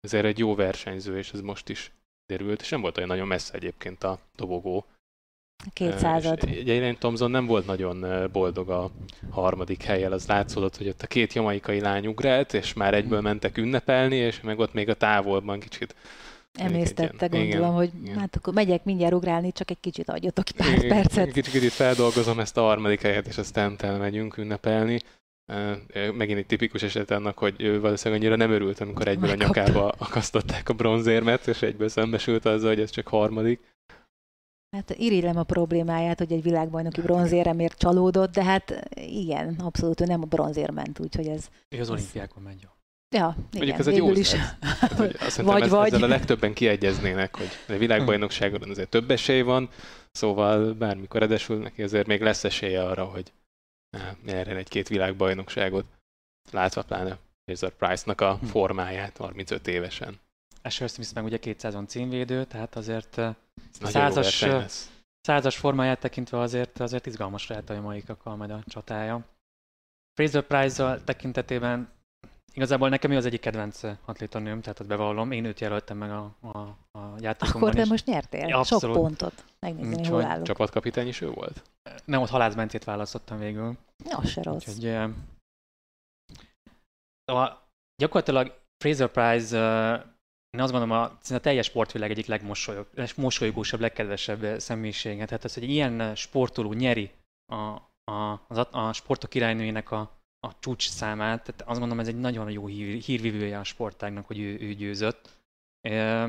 [0.00, 1.92] ezért egy jó versenyző, és ez most is
[2.26, 4.84] derült, és nem volt olyan nagyon messze egyébként a dobogó.
[5.72, 8.90] 200 Egyébként Thomson nem volt nagyon boldog a
[9.30, 13.56] harmadik helyel, az látszódott, hogy ott a két jamaikai lány ugrált, és már egyből mentek
[13.56, 15.94] ünnepelni, és meg ott még a távolban kicsit
[16.58, 18.18] Emésztette, gondolom, igen, hogy igen.
[18.18, 21.32] hát akkor megyek mindjárt ugrálni, csak egy kicsit adjatok pár igen, percet.
[21.32, 25.00] Kicsit, kicsit feldolgozom ezt a harmadik helyet, és aztán megyünk ünnepelni.
[26.12, 29.60] Megint egy tipikus eset annak, hogy ő valószínűleg annyira nem örült, amikor egyből Megkapta.
[29.60, 33.60] a nyakába akasztották a bronzérmet, és egyből szembesült azzal, hogy ez csak harmadik.
[34.76, 40.22] Hát irigylem a problémáját, hogy egy világbajnoki bronzéremért csalódott, de hát igen, abszolút ő nem
[40.22, 41.48] a bronzér ment, úgyhogy ez...
[41.68, 42.68] Ő az olimpiákon megy jó.
[43.16, 44.34] Ja, igen, Mondjuk ez egy jó is.
[44.80, 45.86] Hát, hogy azt vagy, ez, vagy.
[45.86, 49.68] Ezzel a legtöbben kiegyeznének, hogy a világbajnokságon azért több esély van,
[50.10, 53.32] szóval bármikor edesül neki, azért még lesz esélye arra, hogy
[54.24, 55.86] nyerjen egy-két világbajnokságot,
[56.50, 58.44] látva pláne Fraser Price-nak a hm.
[58.44, 60.20] formáját 35 évesen.
[60.62, 63.20] Asher Smith meg ugye 200-on címvédő, tehát azért
[63.82, 64.44] százas,
[65.20, 69.24] százas formáját tekintve azért, azért izgalmas lehet a maikakkal majd a csatája.
[70.14, 71.88] Fraser Price tekintetében
[72.58, 75.30] Igazából nekem ő az egyik kedvenc atlétanőm, tehát azt bevallom.
[75.30, 76.58] Én őt jelöltem meg a, a,
[76.98, 78.84] a játékomban Akkor te most nyertél Abszolút.
[78.84, 79.44] sok pontot.
[79.58, 80.46] Megnézni, hol állok.
[80.46, 81.62] Csapatkapitány is ő volt?
[82.04, 83.76] Nem, ott halászbencét választottam végül.
[84.04, 84.66] Ja, se rossz.
[84.66, 84.86] Úgyhogy,
[87.24, 89.56] a, gyakorlatilag Fraser Price
[90.50, 92.26] én azt gondolom, a, a teljes sportvilág egyik
[92.94, 95.24] legmosolygósabb, legkedvesebb személyisége.
[95.24, 97.10] Tehát az, hogy egy ilyen sportoló nyeri
[97.52, 97.56] a,
[98.12, 102.50] a, az, a sportok királynőjének a, a csúcs számát, tehát azt gondolom ez egy nagyon
[102.50, 105.30] jó hír, hírvivője a sportágnak, hogy ő, ő győzött.
[105.80, 106.28] E,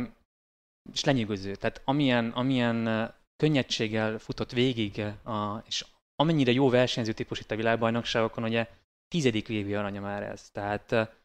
[0.93, 1.55] és lenyűgöző.
[1.55, 5.85] Tehát amilyen, amilyen könnyedséggel futott végig, a, és
[6.15, 8.67] amennyire jó versenyző típus itt a világbajnokságokon, ugye
[9.07, 10.49] tizedik lévi aranya már ez.
[10.49, 11.17] Tehát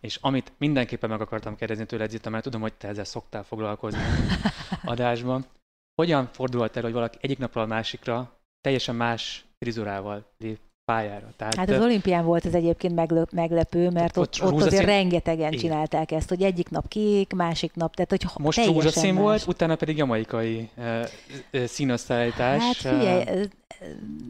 [0.00, 4.00] és amit mindenképpen meg akartam kérdezni tőled, Zita, mert tudom, hogy te ezzel szoktál foglalkozni
[4.84, 5.46] adásban.
[5.94, 10.58] Hogyan fordulhat el, hogy valaki egyik napról a másikra teljesen más frizurával lép
[10.90, 11.32] pályára.
[11.36, 15.52] Tehát, hát az olimpián volt ez egyébként meglep, meglepő, mert ott, ott, ott azért rengetegen
[15.52, 15.58] Igen.
[15.58, 19.22] csinálták ezt, hogy egyik nap kék, másik nap, tehát hogy Most rózsaszín más.
[19.22, 21.06] volt, utána pedig jamaikai uh,
[21.52, 22.62] uh, színosztálytás.
[22.62, 23.44] Hát figyelj, uh,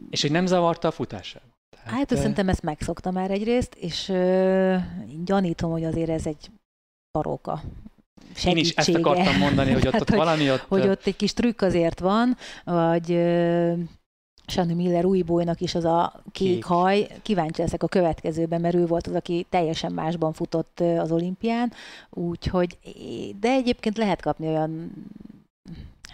[0.09, 1.41] és hogy nem zavarta a futását.
[1.75, 4.75] Tehát, hát szerintem ezt megszokta már egyrészt, és uh,
[5.23, 6.49] gyanítom, hogy azért ez egy
[7.11, 7.61] paróka
[8.45, 10.65] Én is ezt akartam mondani, hogy ott, hát, ott valami ott...
[10.67, 13.11] Hogy ott egy kis trükk azért van, vagy
[14.45, 17.07] Shannon Miller újbólynak is az a kék, kék haj.
[17.21, 21.71] Kíváncsi leszek a következőben, mert ő volt az, aki teljesen másban futott az olimpián,
[22.09, 22.77] úgyhogy,
[23.39, 24.91] de egyébként lehet kapni olyan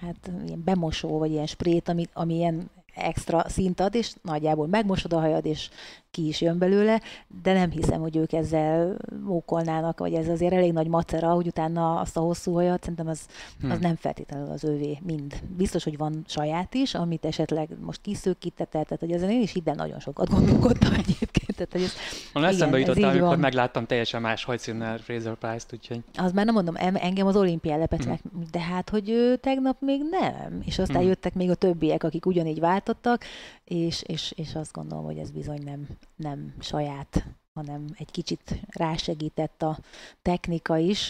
[0.01, 5.13] hát ilyen bemosó, vagy ilyen sprét, ami, ami ilyen extra szint ad, és nagyjából megmosod
[5.13, 5.69] a hajad, és
[6.12, 7.01] ki is jön belőle,
[7.41, 11.99] de nem hiszem, hogy ők ezzel mókolnának, vagy ez azért elég nagy macera, hogy utána
[11.99, 13.26] azt a hosszú hajat, szerintem az,
[13.62, 13.78] az hmm.
[13.80, 15.41] nem feltétlenül az ővé mind.
[15.58, 19.74] Biztos, hogy van saját is, amit esetleg most kiszőkítetett, tehát hogy ezen én is ide
[19.74, 21.55] nagyon sokat gondolkodtam egyébként.
[21.55, 21.93] Tehát, hogy ez,
[22.34, 23.39] Van eszembe jutott, amikor van.
[23.39, 26.03] megláttam teljesen más hajszínnel Fraser Price-t, úgyhogy...
[26.16, 28.10] Az már nem mondom, engem az olimpián lepett hmm.
[28.10, 28.20] meg,
[28.51, 30.62] de hát, hogy ő tegnap még nem.
[30.66, 31.08] És aztán hmm.
[31.08, 33.24] jöttek még a többiek, akik ugyanígy váltottak,
[33.68, 37.26] és, és, és azt gondolom, hogy ez bizony nem, nem saját
[37.57, 39.78] hanem egy kicsit rásegített a
[40.22, 41.09] technika is.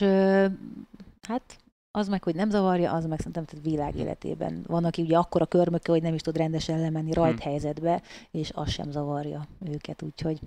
[1.28, 1.58] Hát
[1.92, 4.64] az meg, hogy nem zavarja, az meg szerintem tehát világ életében.
[4.68, 7.50] Van, aki ugye akkora körmöke, hogy nem is tud rendesen lemenni rajt hmm.
[7.50, 8.02] helyzetbe,
[8.32, 10.40] és az sem zavarja őket, úgyhogy...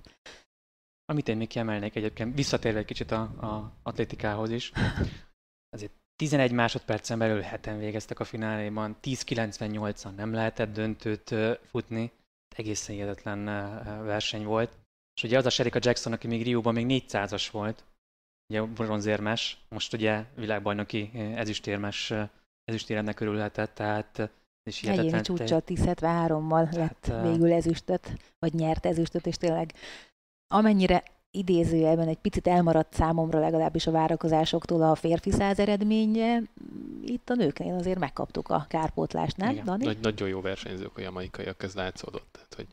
[1.04, 4.72] Amit én még kiemelnék egyébként, visszatérve egy kicsit a, a atlétikához is,
[5.74, 11.34] azért 11 másodpercen belül heten végeztek a fináléban, 10.98-an nem lehetett döntőt
[11.70, 12.12] futni,
[12.56, 13.44] egészen hihetetlen
[14.04, 14.78] verseny volt.
[15.14, 17.84] És ugye az a Sherika Jackson, aki még Rióban még 400-as volt,
[18.52, 22.12] ugye bronzérmes, most ugye világbajnoki ezüstérmes,
[22.64, 24.30] ezüstéremnek körülhetett, tehát
[24.62, 29.72] és Egyéni csúcsa 1073-mal lett végül ezüstöt, vagy nyert ezüstöt, és tényleg
[30.54, 36.42] amennyire idézőjelben egy picit elmaradt számomra legalábbis a várakozásoktól a férfi száz eredménye.
[37.04, 39.64] Itt a nőknél azért megkaptuk a kárpótlást, nem, Igen.
[39.64, 39.84] Dani?
[39.84, 42.28] Nagy, nagyon jó versenyzők a jamaikaiak, ez látszódott.
[42.32, 42.66] Tehát, hogy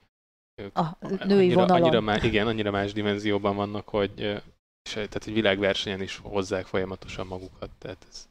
[0.61, 1.81] ők a női annyira, vonalon.
[1.81, 4.19] Annyira más, igen, annyira más dimenzióban vannak, hogy,
[4.83, 7.69] és, tehát egy világversenyen is hozzák folyamatosan magukat.
[7.77, 8.27] Tehát ez...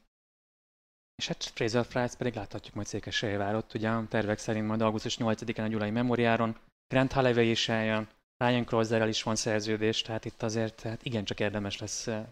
[1.17, 5.65] És hát Fraser Price pedig láthatjuk majd Székesfehérvárot, ugye a tervek szerint majd augusztus 8-án
[5.65, 6.57] a Gyulai Memoriáron,
[6.89, 8.09] Grant Holloway is eljön,
[8.39, 12.25] Ryan Crozerrel is van szerződés, tehát itt azért hát igencsak érdemes lesz eh,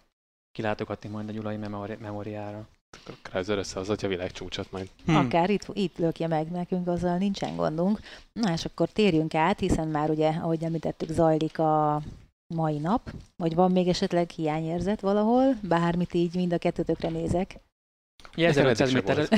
[0.52, 2.68] kilátogatni majd a Gyulai memori- memoriára.
[3.00, 4.90] Akkor Krauser összehozatja a világ csúcsot majd.
[5.04, 5.16] Hmm.
[5.16, 8.00] Akár itt, itt lökje meg nekünk, azzal nincsen gondunk.
[8.32, 12.02] Na és akkor térjünk át, hiszen már ugye, ahogy említettük, zajlik a
[12.54, 17.58] mai nap, vagy van még esetleg hiányérzet valahol, bármit így mind a kettőtökre nézek.
[18.36, 19.28] Ugye 1500 méter,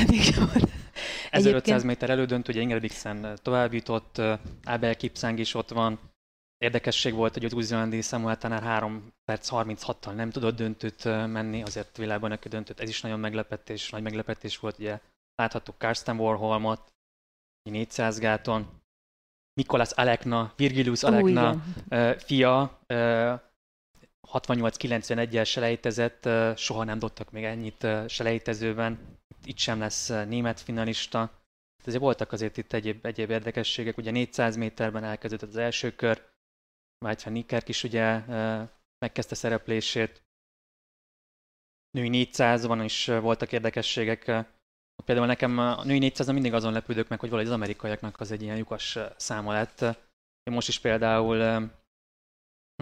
[1.31, 5.99] 1500 méter elődönt, ugye Ingebrigtsen tovább jutott, eh, Abel Kipsang is ott van,
[6.59, 11.97] Érdekesség volt, hogy az új-zélandi Samuel Tanner 3 perc 36-tal nem tudott döntőt menni, azért
[11.97, 15.01] világban neki döntőt, ez is nagyon meglepetés, nagy meglepetés volt, ugye.
[15.35, 16.95] Láthattuk Karsten Warholmot,
[17.71, 18.83] 400 gáton,
[19.61, 23.41] Mikolas Alekna, Virgilius Alekna uh, fia, uh,
[24.33, 31.31] 68-91-el selejtezett, uh, soha nem dobtak még ennyit selejtezőben, itt sem lesz német finalista.
[31.85, 36.23] Ezért voltak azért itt egyéb, egyéb érdekességek, ugye 400 méterben elkezdődött az első kör,
[36.99, 38.24] Vájtfa Nikerk is ugye
[38.99, 40.22] megkezdte szereplését.
[41.90, 44.24] Női 400 van is voltak érdekességek.
[45.05, 48.42] Például nekem a női 400 mindig azon lepődök meg, hogy valahogy az amerikaiaknak az egy
[48.42, 49.84] ilyen lyukas száma lett.
[50.51, 51.70] Most is például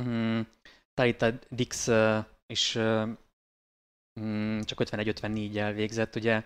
[0.00, 0.46] um,
[0.94, 3.18] Tarita Dix uh, is um,
[4.64, 6.44] csak 51-54-jel végzett, ugye.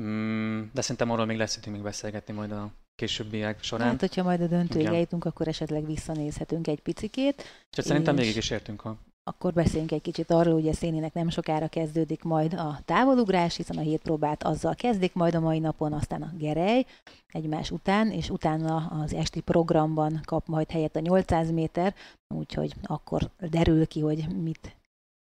[0.00, 3.88] Um, de szerintem arról még lesz időnk még beszélgetni majd a későbbiek során.
[3.88, 7.42] Hát, hogyha majd a döntőig eljutunk, akkor esetleg visszanézhetünk egy picikét.
[7.76, 11.28] És szerintem még is értünk a akkor beszéljünk egy kicsit arról, hogy a Szénének nem
[11.28, 15.92] sokára kezdődik majd a távolugrás, hiszen a hét próbát azzal kezdik majd a mai napon,
[15.92, 16.86] aztán a Gerej
[17.28, 21.94] egymás után, és utána az esti programban kap majd helyet a 800 méter,
[22.34, 24.76] úgyhogy akkor derül ki, hogy mit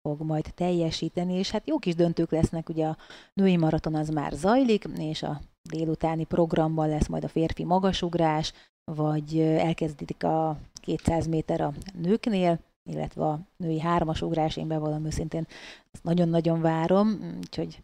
[0.05, 2.97] fog majd teljesíteni, és hát jó kis döntők lesznek, ugye a
[3.33, 8.53] női maraton az már zajlik, és a délutáni programban lesz majd a férfi magasugrás,
[8.91, 15.47] vagy elkezdik a 200 méter a nőknél, illetve a női hármasugrás, én bevallom őszintén,
[15.91, 17.79] ezt nagyon-nagyon várom, úgyhogy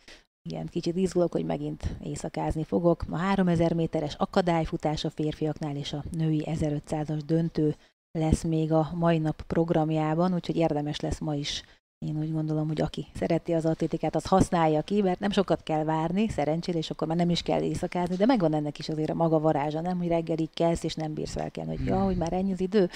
[0.50, 3.06] igen, kicsit izgulok, hogy megint éjszakázni fogok.
[3.10, 7.76] A 3000 méteres akadályfutás a férfiaknál és a női 1500-as döntő
[8.12, 11.64] lesz még a mai nap programjában, úgyhogy érdemes lesz ma is
[12.06, 15.84] én úgy gondolom, hogy aki szereti az atlétikát, az használja ki, mert nem sokat kell
[15.84, 19.14] várni, szerencsére, és akkor már nem is kell éjszakázni, de megvan ennek is azért a
[19.14, 22.34] maga varázsa, nem, hogy reggelig kelsz, és nem bírsz fel kell, hogy ja, hogy már
[22.34, 22.90] ennyi az idő.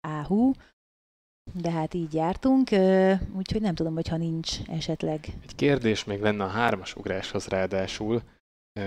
[0.00, 0.52] Áhú,
[1.54, 2.70] de hát így jártunk,
[3.36, 5.26] úgyhogy nem tudom, hogy ha nincs esetleg.
[5.42, 8.22] Egy kérdés még lenne a hármas ugráshoz ráadásul.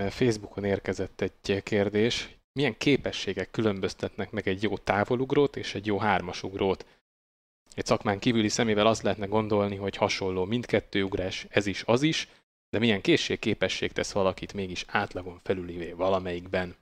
[0.08, 6.86] Facebookon érkezett egy kérdés, milyen képességek különböztetnek meg egy jó távolugrót és egy jó hármasugrót?
[7.74, 12.28] Egy szakmán kívüli szemével azt lehetne gondolni, hogy hasonló mindkettő ugrás, ez is, az is,
[12.70, 16.76] de milyen készség, képesség tesz valakit mégis átlagon felülivé valamelyikben?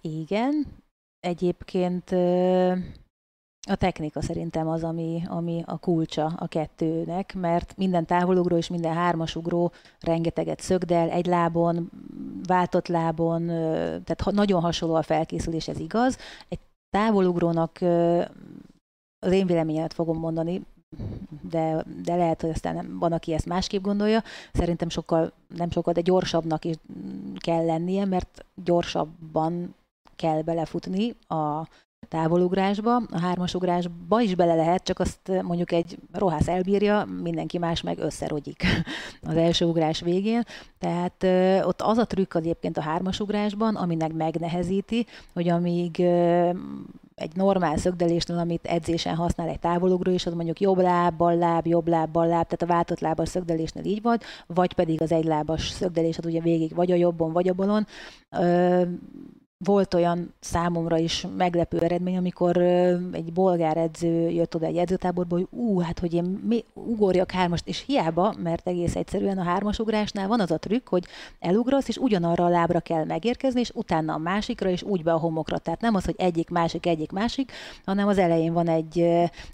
[0.00, 0.66] Igen,
[1.20, 2.10] egyébként
[3.68, 8.94] a technika szerintem az, ami, ami a kulcsa a kettőnek, mert minden távolugró és minden
[8.94, 11.90] hármasugró rengeteget szögdel, egy lábon,
[12.46, 16.18] váltott lábon, tehát nagyon hasonló a felkészülés, ez igaz.
[16.48, 16.58] Egy
[16.90, 17.78] távolugrónak
[19.18, 20.62] az én véleményemet fogom mondani,
[21.42, 24.22] de, de lehet, hogy aztán van, aki ezt másképp gondolja.
[24.52, 26.76] Szerintem sokkal, nem sokkal, de gyorsabbnak is
[27.38, 29.74] kell lennie, mert gyorsabban
[30.16, 31.68] kell belefutni a
[32.08, 37.98] távolugrásba, a hármasugrásba is bele lehet, csak azt mondjuk egy rohász elbírja, mindenki más meg
[37.98, 38.64] összerogyik
[39.30, 40.42] az első ugrás végén.
[40.78, 41.24] Tehát
[41.66, 46.00] ott az a trükk az egyébként a hármasugrásban, aminek megnehezíti, hogy amíg
[47.18, 51.66] egy normál szögdelésnél, amit edzésen használ egy távolugró, és az mondjuk jobb láb, bal láb,
[51.66, 55.68] jobb láb, bal láb, tehát a váltott lábas szögdelésnél így vagy, vagy pedig az egylábas
[55.68, 57.86] szögdelés, az ugye végig vagy a jobbon, vagy a balon
[59.64, 62.56] volt olyan számomra is meglepő eredmény, amikor
[63.12, 67.68] egy bolgár edző jött oda egy edzőtáborba, hogy ú, hát hogy én mi, ugorjak hármast,
[67.68, 71.04] és hiába, mert egész egyszerűen a hármas ugrásnál van az a trükk, hogy
[71.38, 75.18] elugrasz, és ugyanarra a lábra kell megérkezni, és utána a másikra, és úgy be a
[75.18, 75.58] homokra.
[75.58, 77.52] Tehát nem az, hogy egyik, másik, egyik, másik,
[77.84, 79.06] hanem az elején van egy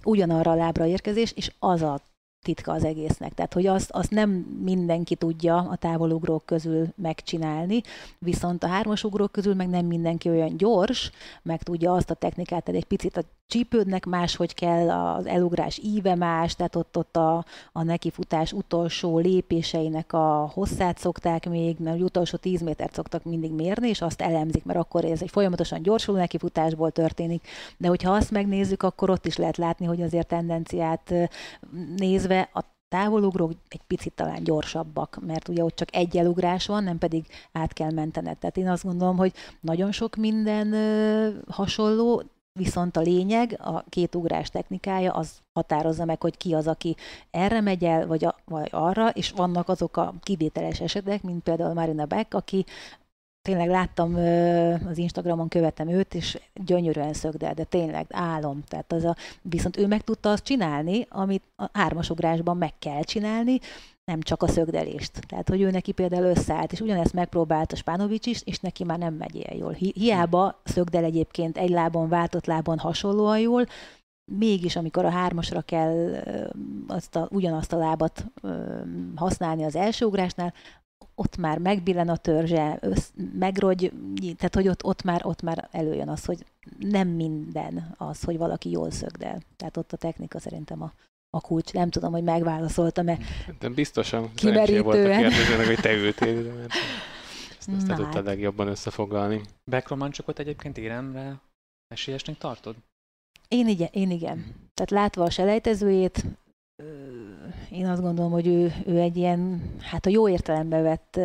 [0.04, 2.00] ugyanarra a lábra érkezés, és az a
[2.44, 3.34] titka az egésznek.
[3.34, 4.30] Tehát, hogy azt, azt nem
[4.62, 7.80] mindenki tudja a távolugrók közül megcsinálni,
[8.18, 11.10] viszont a hármasugrók közül meg nem mindenki olyan gyors,
[11.42, 16.14] meg tudja azt a technikát, tehát egy picit a csípődnek máshogy kell, az elugrás íve
[16.14, 22.36] más, tehát ott, ott a, a nekifutás utolsó lépéseinek a hosszát szokták még, mert utolsó
[22.36, 26.90] 10 métert szoktak mindig mérni, és azt elemzik, mert akkor ez egy folyamatosan gyorsuló nekifutásból
[26.90, 27.46] történik.
[27.76, 31.14] De hogyha azt megnézzük, akkor ott is lehet látni, hogy azért tendenciát
[31.96, 36.98] nézve a távolugrók egy picit talán gyorsabbak, mert ugye ott csak egy elugrás van, nem
[36.98, 38.38] pedig át kell mentened.
[38.38, 40.74] Tehát én azt gondolom, hogy nagyon sok minden
[41.48, 42.22] hasonló,
[42.58, 46.96] Viszont a lényeg, a két ugrás technikája az határozza meg, hogy ki az, aki
[47.30, 51.74] erre megy el, vagy, a, vagy arra, és vannak azok a kivételes esetek, mint például
[51.74, 52.64] Marina Beck, aki
[53.42, 54.14] tényleg láttam
[54.88, 58.62] az Instagramon, követem őt, és gyönyörűen szögdel, de tényleg álom.
[58.68, 63.60] Tehát az a, viszont ő meg tudta azt csinálni, amit a hármasugrásban meg kell csinálni,
[64.04, 65.26] nem csak a szögdelést.
[65.26, 68.98] Tehát, hogy ő neki például összeállt, és ugyanezt megpróbált a Spánovics is, és neki már
[68.98, 69.72] nem megy ilyen jól.
[69.72, 73.66] Hi- hiába szögdel egyébként egy lábon, váltott lábon hasonlóan jól,
[74.32, 76.22] mégis amikor a hármasra kell
[76.86, 78.26] azt a, ugyanazt a lábat
[79.14, 80.54] használni az első ugrásnál,
[81.14, 83.92] ott már megbillen a törzse, össz, megrogy,
[84.36, 86.46] tehát hogy ott, ott, már, ott már előjön az, hogy
[86.78, 89.40] nem minden az, hogy valaki jól szögdel.
[89.56, 90.92] Tehát ott a technika szerintem a,
[91.34, 91.72] a kulcs.
[91.72, 93.18] Nem tudom, hogy megválaszoltam-e.
[93.58, 96.72] De biztosan szerencsé volt a kérdezőnek, hogy te ültél, de mert
[97.58, 98.24] ezt, ezt te tudtad hát.
[98.24, 99.40] legjobban összefoglalni.
[99.70, 101.40] Backromancsokot egyébként éremre
[101.88, 102.76] esélyesnek tartod?
[103.48, 104.54] Én igen, én igen.
[104.74, 106.24] Tehát látva a selejtezőjét,
[107.70, 111.20] én azt gondolom, hogy ő, ő egy ilyen, hát a jó értelembe vett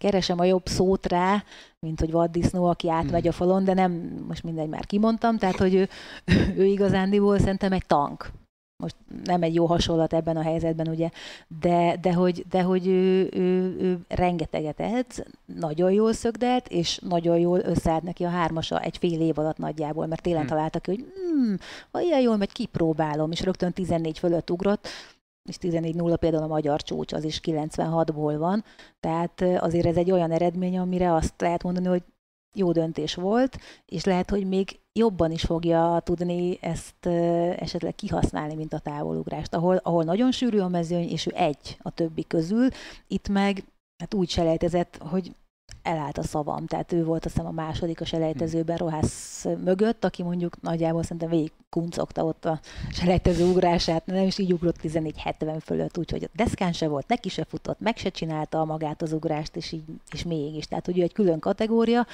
[0.00, 1.44] keresem a jobb szót rá,
[1.78, 3.92] mint hogy vaddisznó, aki átmegy a falon, de nem,
[4.28, 5.88] most mindegy, már kimondtam, tehát hogy ő,
[6.60, 8.30] ő igazándiból szerintem egy tank.
[8.80, 11.10] Most nem egy jó hasonlat ebben a helyzetben, ugye,
[11.60, 17.38] de, de hogy, de hogy ő, ő, ő rengeteget edz, nagyon jól szögdelt, és nagyon
[17.38, 20.48] jól összeállt neki a hármasa egy fél év alatt nagyjából, mert télen hmm.
[20.48, 21.56] találtak, hogy hmm,
[21.90, 24.88] ha ilyen jól megy, kipróbálom, és rögtön 14 fölött ugrott,
[25.48, 28.64] és 14-0 például a magyar csúcs, az is 96-ból van,
[29.00, 32.02] tehát azért ez egy olyan eredmény, amire azt lehet mondani, hogy
[32.54, 37.06] jó döntés volt, és lehet, hogy még jobban is fogja tudni ezt
[37.56, 41.90] esetleg kihasználni, mint a távolugrást, ahol, ahol nagyon sűrű a mezőny, és ő egy a
[41.90, 42.68] többi közül,
[43.06, 43.64] itt meg
[43.96, 45.34] hát úgy selejtezett, hogy
[45.90, 48.86] elállt a szavam, tehát ő volt azt hiszem a második a selejtezőben hmm.
[48.86, 52.60] Rohász mögött, aki mondjuk nagyjából szerintem végig kuncogta ott a
[52.90, 57.44] selejtező ugrását, nem is így ugrott 14-70 fölött, úgyhogy a deszkán se volt, neki se
[57.44, 61.12] futott, meg se csinálta magát az ugrást, és így, és mégis, tehát hogy ő egy
[61.12, 62.06] külön kategória.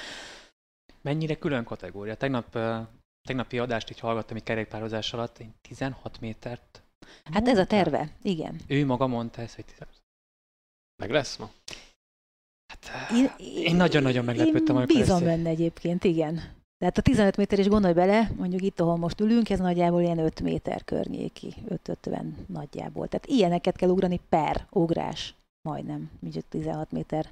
[1.01, 2.15] Mennyire külön kategória?
[2.15, 2.57] Tegnap,
[3.27, 6.81] tegnapi adást így hallgattam egy kerékpározás alatt, 16 métert
[7.33, 8.59] Hát ez a terve, igen.
[8.67, 9.65] Ő maga mondta ezt, hogy
[10.95, 11.51] Meg lesz ma?
[12.67, 13.31] Hát, én,
[13.63, 16.55] én nagyon-nagyon meglepődtem, amikor Bízom benne egyébként, igen.
[16.77, 20.17] Tehát a 15 méter is gondolj bele, mondjuk itt, ahol most ülünk, ez nagyjából ilyen
[20.17, 23.07] 5 méter környéki, 5-50 nagyjából.
[23.07, 25.35] Tehát ilyeneket kell ugrani per ugrás,
[25.69, 27.29] majdnem, mondjuk 16 méter.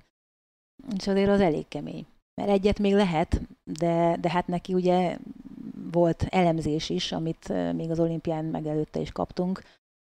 [0.98, 2.06] És azért az elég kemény.
[2.42, 5.18] Mert egyet még lehet, de, de hát neki ugye
[5.92, 9.62] volt elemzés is, amit még az olimpián megelőtte is kaptunk,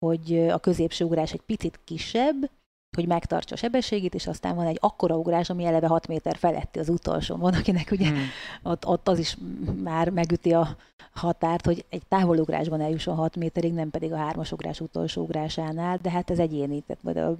[0.06, 2.50] hogy a középső ugrás egy picit kisebb,
[2.96, 6.78] hogy megtartsa a sebességét, és aztán van egy akkora ugrás, ami eleve 6 méter feletti
[6.78, 7.36] az utolsó.
[7.36, 8.18] Van, akinek ugye hmm.
[8.62, 9.36] ott, ott az is
[9.82, 10.76] már megüti a
[11.12, 16.10] határt, hogy egy távolugrásban eljusson 6 méterig, nem pedig a hármas ugrás utolsó ugrásánál, de
[16.10, 16.82] hát ez egyéni.
[16.86, 17.36] Tehát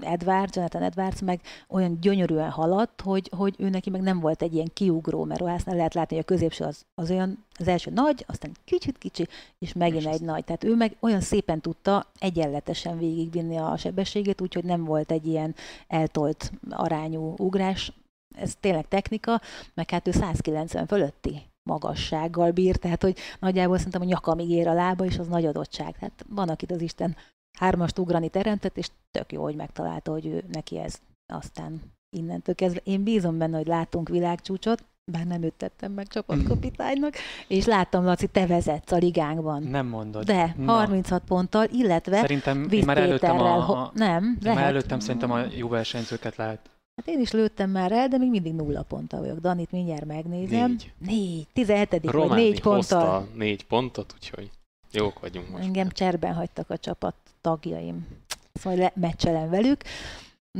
[0.00, 4.54] Edwards, Jonathan Edwards meg olyan gyönyörűen haladt, hogy, hogy ő neki meg nem volt egy
[4.54, 8.52] ilyen kiugró, mert lehet látni, hogy a középső az, az olyan, az első nagy, aztán
[8.64, 9.28] kicsit kicsi,
[9.58, 10.44] és megint és egy nagy.
[10.44, 15.54] Tehát ő meg olyan szépen tudta egyenletesen végigvinni a sebességét, úgyhogy nem volt egy ilyen
[15.86, 17.92] eltolt arányú ugrás,
[18.36, 19.40] ez tényleg technika,
[19.74, 24.72] meg hát ő 190 fölötti magassággal bír, tehát hogy nagyjából szerintem a nyakamig ér a
[24.72, 25.98] lába, és az nagy adottság.
[25.98, 27.16] Tehát van, akit az Isten
[27.58, 31.00] hármast ugrani teremtett, és tök jó, hogy megtalálta, hogy ő neki ez
[31.32, 31.80] aztán
[32.16, 32.80] innentől kezdve.
[32.84, 37.14] Én bízom benne, hogy látunk világcsúcsot, bár nem őt tettem meg csapatkapitánynak,
[37.48, 39.62] és láttam, Laci, te vezetsz a ligánkban.
[39.62, 40.24] Nem mondod.
[40.24, 40.72] De, Na.
[40.72, 44.58] 36 ponttal, illetve Szerintem én már előttem a, a, nem, én lehet.
[44.58, 46.70] már előttem szerintem a jó versenyzőket lát.
[46.96, 49.38] Hát én is lőttem már el, de még mindig nulla ponttal vagyok.
[49.38, 50.70] Danit mindjárt megnézem.
[50.70, 50.92] Négy.
[50.98, 51.46] Négy.
[51.52, 53.28] 17 vagy Románi négy ponttal.
[53.34, 54.50] négy pontot, úgyhogy
[54.92, 55.64] jók vagyunk most.
[55.64, 58.06] Engem cserben hagytak a csapat tagjaim.
[58.52, 59.82] Szóval le, meccselem velük.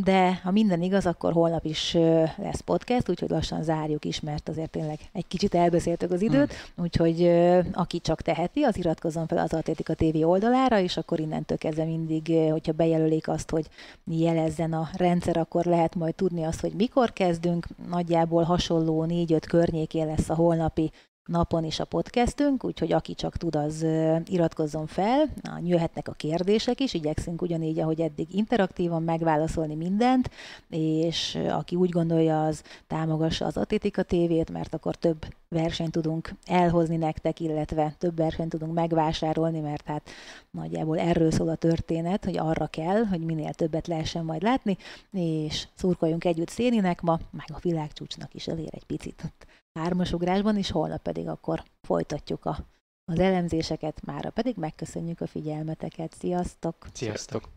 [0.05, 1.93] De ha minden igaz, akkor holnap is
[2.37, 6.85] lesz podcast, úgyhogy lassan zárjuk is, mert azért tényleg egy kicsit elbeszéltük az időt, Hmm.
[6.85, 7.23] úgyhogy
[7.73, 12.33] aki csak teheti, az iratkozzon fel az Atlétika TV oldalára, és akkor innentől kezdve mindig,
[12.51, 13.67] hogyha bejelölik azt, hogy
[14.05, 17.67] jelezzen a rendszer, akkor lehet majd tudni azt, hogy mikor kezdünk.
[17.89, 20.91] Nagyjából hasonló 4-5 környékén lesz a holnapi
[21.27, 23.87] napon is a podcastünk, úgyhogy aki csak tud, az
[24.24, 25.29] iratkozzon fel.
[25.62, 30.31] Jöhetnek a kérdések is, igyekszünk ugyanígy, ahogy eddig interaktívan megválaszolni mindent,
[30.70, 36.97] és aki úgy gondolja, az támogassa az Atlétika TV-t, mert akkor több versenyt tudunk elhozni
[36.97, 40.09] nektek, illetve több versenyt tudunk megvásárolni, mert hát
[40.51, 44.77] nagyjából erről szól a történet, hogy arra kell, hogy minél többet lehessen majd látni,
[45.11, 49.33] és szurkoljunk együtt Széninek ma, meg a világcsúcsnak is elér egy picit
[49.77, 52.59] hármasugrásban, és holnap pedig akkor folytatjuk a,
[53.05, 56.14] az elemzéseket, mára pedig megköszönjük a figyelmeteket.
[56.14, 56.87] Sziasztok!
[56.93, 57.56] Sziasztok!